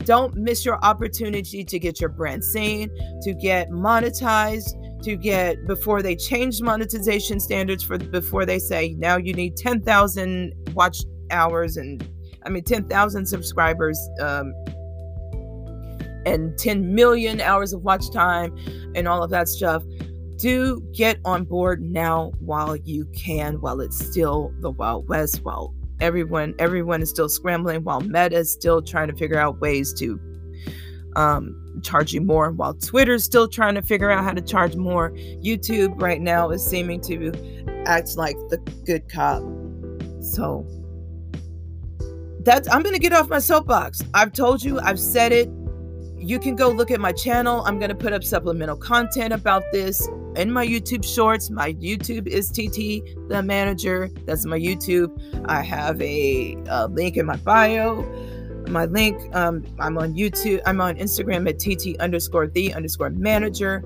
Don't 0.06 0.36
miss 0.36 0.66
your 0.66 0.84
opportunity 0.84 1.64
to 1.64 1.80
get 1.80 2.00
your 2.00 2.10
brand 2.10 2.44
seen, 2.44 2.90
to 3.22 3.34
get 3.34 3.70
monetized, 3.70 5.02
to 5.04 5.16
get 5.16 5.66
before 5.68 6.02
they 6.02 6.16
change 6.16 6.62
monetization 6.62 7.40
standards 7.40 7.84
for 7.84 7.98
before 7.98 8.46
they 8.46 8.58
say 8.58 8.96
now 8.98 9.18
you 9.18 9.34
need 9.34 9.58
10,000 9.58 10.54
watch 10.74 11.00
hours 11.30 11.76
and 11.78 12.08
I 12.46 12.50
mean, 12.50 12.64
10,000 12.64 13.26
subscribers 13.26 14.00
um, 14.20 14.54
and 16.26 16.58
10 16.58 16.94
million 16.94 17.42
hours 17.42 17.74
of 17.74 17.84
watch 17.84 18.12
time 18.12 18.56
and 18.96 19.08
all 19.08 19.24
of 19.24 19.30
that 19.32 19.48
stuff. 19.48 19.84
Do 20.38 20.82
get 20.94 21.20
on 21.26 21.46
board 21.46 21.82
now 21.82 22.32
while 22.40 22.76
you 22.76 23.06
can, 23.16 23.62
while 23.62 23.80
it's 23.80 24.04
still 24.04 24.54
the 24.60 24.72
Wild 24.72 25.08
West, 25.08 25.44
while 25.44 25.74
everyone 26.04 26.54
everyone 26.60 27.02
is 27.02 27.10
still 27.10 27.30
scrambling, 27.30 27.84
while 27.84 28.02
Meta 28.02 28.36
is 28.36 28.52
still 28.52 28.82
trying 28.82 29.08
to 29.08 29.16
figure 29.16 29.40
out 29.40 29.60
ways 29.60 29.94
to 29.94 30.20
um, 31.16 31.56
charge 31.82 32.14
you 32.14 32.22
more, 32.22 32.52
while 32.52 32.74
Twitter's 32.74 33.24
still 33.24 33.48
trying 33.48 33.76
to 33.76 33.82
figure 33.82 34.12
out 34.12 34.24
how 34.24 34.32
to 34.32 34.42
charge 34.42 34.76
more. 34.76 35.12
YouTube 35.42 36.00
right 36.02 36.22
now 36.22 36.50
is 36.52 36.64
seeming 36.66 37.02
to 37.02 37.32
act 37.86 38.18
like 38.18 38.36
the 38.50 38.58
good 38.86 39.10
cop. 39.10 39.42
So 40.22 40.68
that's 42.44 42.70
I'm 42.70 42.84
gonna 42.84 43.00
get 43.00 43.14
off 43.14 43.30
my 43.30 43.40
soapbox. 43.40 44.04
I've 44.14 44.34
told 44.34 44.64
you, 44.64 44.80
I've 44.80 45.00
said 45.00 45.32
it. 45.32 45.50
You 46.18 46.40
can 46.40 46.56
go 46.56 46.70
look 46.70 46.92
at 46.92 47.00
my 47.00 47.12
channel. 47.12 47.64
I'm 47.66 47.80
gonna 47.80 47.96
put 47.96 48.14
up 48.14 48.24
supplemental 48.24 48.78
content 48.78 49.34
about 49.34 49.64
this 49.72 50.08
in 50.36 50.52
my 50.52 50.66
YouTube 50.66 51.06
shorts. 51.06 51.50
My 51.50 51.74
YouTube 51.74 52.28
is 52.28 52.50
TT 52.50 53.04
the 53.30 53.42
manager. 53.44 54.10
That's 54.26 54.46
my 54.46 54.60
YouTube. 54.60 55.12
I 55.48 55.62
have 55.62 56.02
a, 56.02 56.58
a 56.68 56.88
link 56.88 57.18
in 57.18 57.26
my 57.26 57.38
bio. 57.38 58.04
my 58.68 58.86
link. 58.86 59.18
Um, 59.36 59.64
I'm 59.80 59.98
on 59.98 60.14
YouTube. 60.14 60.62
I'm 60.66 60.82
on 60.82 60.96
Instagram 60.96 61.50
at 61.50 61.60
tt 61.60 62.00
underscore 62.00 62.48
the 62.48 62.74
underscore 62.74 63.10
manager. 63.10 63.84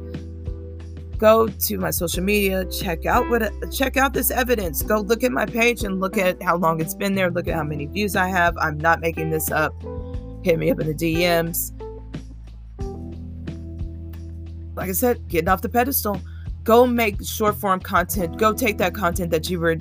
Go 1.17 1.47
to 1.47 1.77
my 1.79 1.89
social 1.89 2.23
media. 2.23 2.65
Check 2.65 3.07
out 3.07 3.27
what 3.29 3.51
check 3.71 3.97
out 3.97 4.13
this 4.13 4.29
evidence. 4.29 4.83
Go 4.83 4.99
look 4.99 5.23
at 5.23 5.31
my 5.31 5.45
page 5.45 5.83
and 5.83 5.99
look 5.99 6.17
at 6.17 6.41
how 6.43 6.57
long 6.57 6.79
it's 6.79 6.93
been 6.93 7.15
there. 7.15 7.31
Look 7.31 7.47
at 7.47 7.55
how 7.55 7.63
many 7.63 7.87
views 7.87 8.15
I 8.15 8.27
have. 8.27 8.55
I'm 8.57 8.77
not 8.77 9.01
making 9.01 9.31
this 9.31 9.49
up. 9.49 9.73
Hit 10.43 10.59
me 10.59 10.69
up 10.69 10.79
in 10.79 10.87
the 10.87 10.93
DMs. 10.93 11.73
Like 14.75 14.89
I 14.89 14.93
said, 14.93 15.27
getting 15.27 15.49
off 15.49 15.63
the 15.63 15.69
pedestal. 15.69 16.21
Go 16.67 16.85
make 16.85 17.25
short 17.25 17.55
form 17.55 17.79
content. 17.79 18.37
Go 18.37 18.51
take 18.51 18.77
that 18.79 18.93
content 18.93 19.31
that 19.31 19.49
you 19.49 19.57
were 19.57 19.77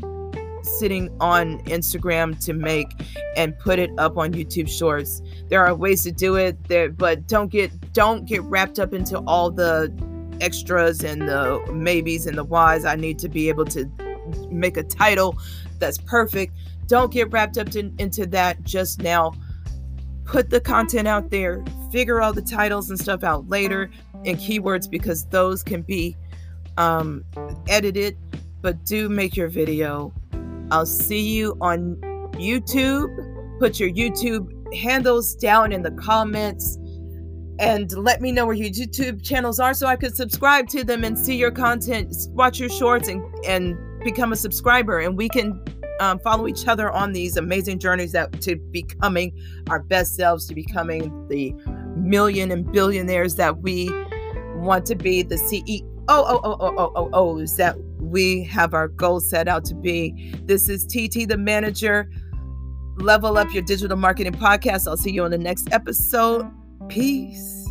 sitting 0.62 1.10
on 1.18 1.58
Instagram 1.64 2.38
to 2.44 2.52
make 2.52 2.86
and 3.36 3.58
put 3.58 3.80
it 3.80 3.90
up 3.98 4.16
on 4.16 4.32
YouTube 4.32 4.68
Shorts. 4.68 5.20
There 5.48 5.66
are 5.66 5.74
ways 5.74 6.04
to 6.04 6.12
do 6.12 6.36
it 6.36 6.56
there, 6.68 6.88
but 6.88 7.26
don't 7.26 7.50
get 7.50 7.92
don't 7.92 8.24
get 8.24 8.40
wrapped 8.42 8.78
up 8.78 8.94
into 8.94 9.18
all 9.26 9.50
the 9.50 9.92
extras 10.40 11.02
and 11.02 11.22
the 11.22 11.60
maybes 11.72 12.24
and 12.24 12.38
the 12.38 12.44
whys. 12.44 12.84
I 12.84 12.94
need 12.94 13.18
to 13.18 13.28
be 13.28 13.48
able 13.48 13.64
to 13.64 13.90
make 14.48 14.76
a 14.76 14.84
title 14.84 15.36
that's 15.80 15.98
perfect. 15.98 16.56
Don't 16.86 17.10
get 17.10 17.32
wrapped 17.32 17.58
up 17.58 17.74
in, 17.74 17.96
into 17.98 18.26
that 18.26 18.62
just 18.62 19.02
now. 19.02 19.32
Put 20.24 20.50
the 20.50 20.60
content 20.60 21.08
out 21.08 21.30
there, 21.30 21.64
figure 21.90 22.22
all 22.22 22.32
the 22.32 22.42
titles 22.42 22.90
and 22.90 22.98
stuff 23.00 23.24
out 23.24 23.48
later 23.48 23.90
and 24.24 24.38
keywords 24.38 24.88
because 24.88 25.26
those 25.26 25.64
can 25.64 25.82
be 25.82 26.16
um, 26.76 27.24
it, 27.66 28.16
But 28.62 28.84
do 28.84 29.08
make 29.08 29.36
your 29.36 29.48
video 29.48 30.12
I'll 30.70 30.86
see 30.86 31.20
you 31.20 31.56
on 31.60 31.96
YouTube. 32.34 33.58
Put 33.60 33.78
your 33.78 33.90
YouTube 33.90 34.52
handles 34.74 35.34
down 35.34 35.72
in 35.72 35.82
the 35.82 35.92
comments 35.92 36.76
and 37.58 37.90
let 37.92 38.20
me 38.20 38.32
know 38.32 38.44
where 38.44 38.54
your 38.54 38.68
YouTube 38.68 39.24
channels 39.24 39.60
are 39.60 39.72
so 39.72 39.86
I 39.86 39.96
could 39.96 40.14
subscribe 40.14 40.68
to 40.70 40.84
them 40.84 41.04
and 41.04 41.16
see 41.18 41.36
your 41.36 41.50
content, 41.50 42.14
watch 42.30 42.58
your 42.58 42.68
shorts, 42.68 43.08
and, 43.08 43.24
and 43.46 43.78
become 44.04 44.32
a 44.32 44.36
subscriber. 44.36 44.98
And 44.98 45.16
we 45.16 45.28
can 45.28 45.62
um, 46.00 46.18
follow 46.18 46.48
each 46.48 46.68
other 46.68 46.90
on 46.90 47.12
these 47.12 47.38
amazing 47.38 47.78
journeys 47.78 48.12
that 48.12 48.42
to 48.42 48.56
becoming 48.56 49.32
our 49.70 49.82
best 49.82 50.16
selves, 50.16 50.46
to 50.48 50.54
becoming 50.54 51.28
the 51.28 51.54
million 51.96 52.50
and 52.50 52.70
billionaires 52.70 53.36
that 53.36 53.58
we 53.62 53.88
want 54.56 54.84
to 54.86 54.94
be, 54.94 55.22
the 55.22 55.36
CEO 55.36 55.95
Oh, 56.08 56.24
oh, 56.28 56.40
oh, 56.44 56.56
oh, 56.60 56.74
oh, 56.78 56.92
oh, 56.94 57.10
oh, 57.12 57.38
is 57.38 57.56
that 57.56 57.76
we 57.98 58.44
have 58.44 58.74
our 58.74 58.88
goals 58.88 59.28
set 59.28 59.48
out 59.48 59.64
to 59.66 59.74
be. 59.74 60.34
This 60.44 60.68
is 60.68 60.86
TT, 60.86 61.28
the 61.28 61.36
manager. 61.36 62.08
Level 62.98 63.36
up 63.36 63.52
your 63.52 63.62
digital 63.62 63.96
marketing 63.96 64.32
podcast. 64.32 64.86
I'll 64.86 64.96
see 64.96 65.10
you 65.10 65.24
on 65.24 65.32
the 65.32 65.38
next 65.38 65.68
episode. 65.72 66.48
Peace. 66.88 67.65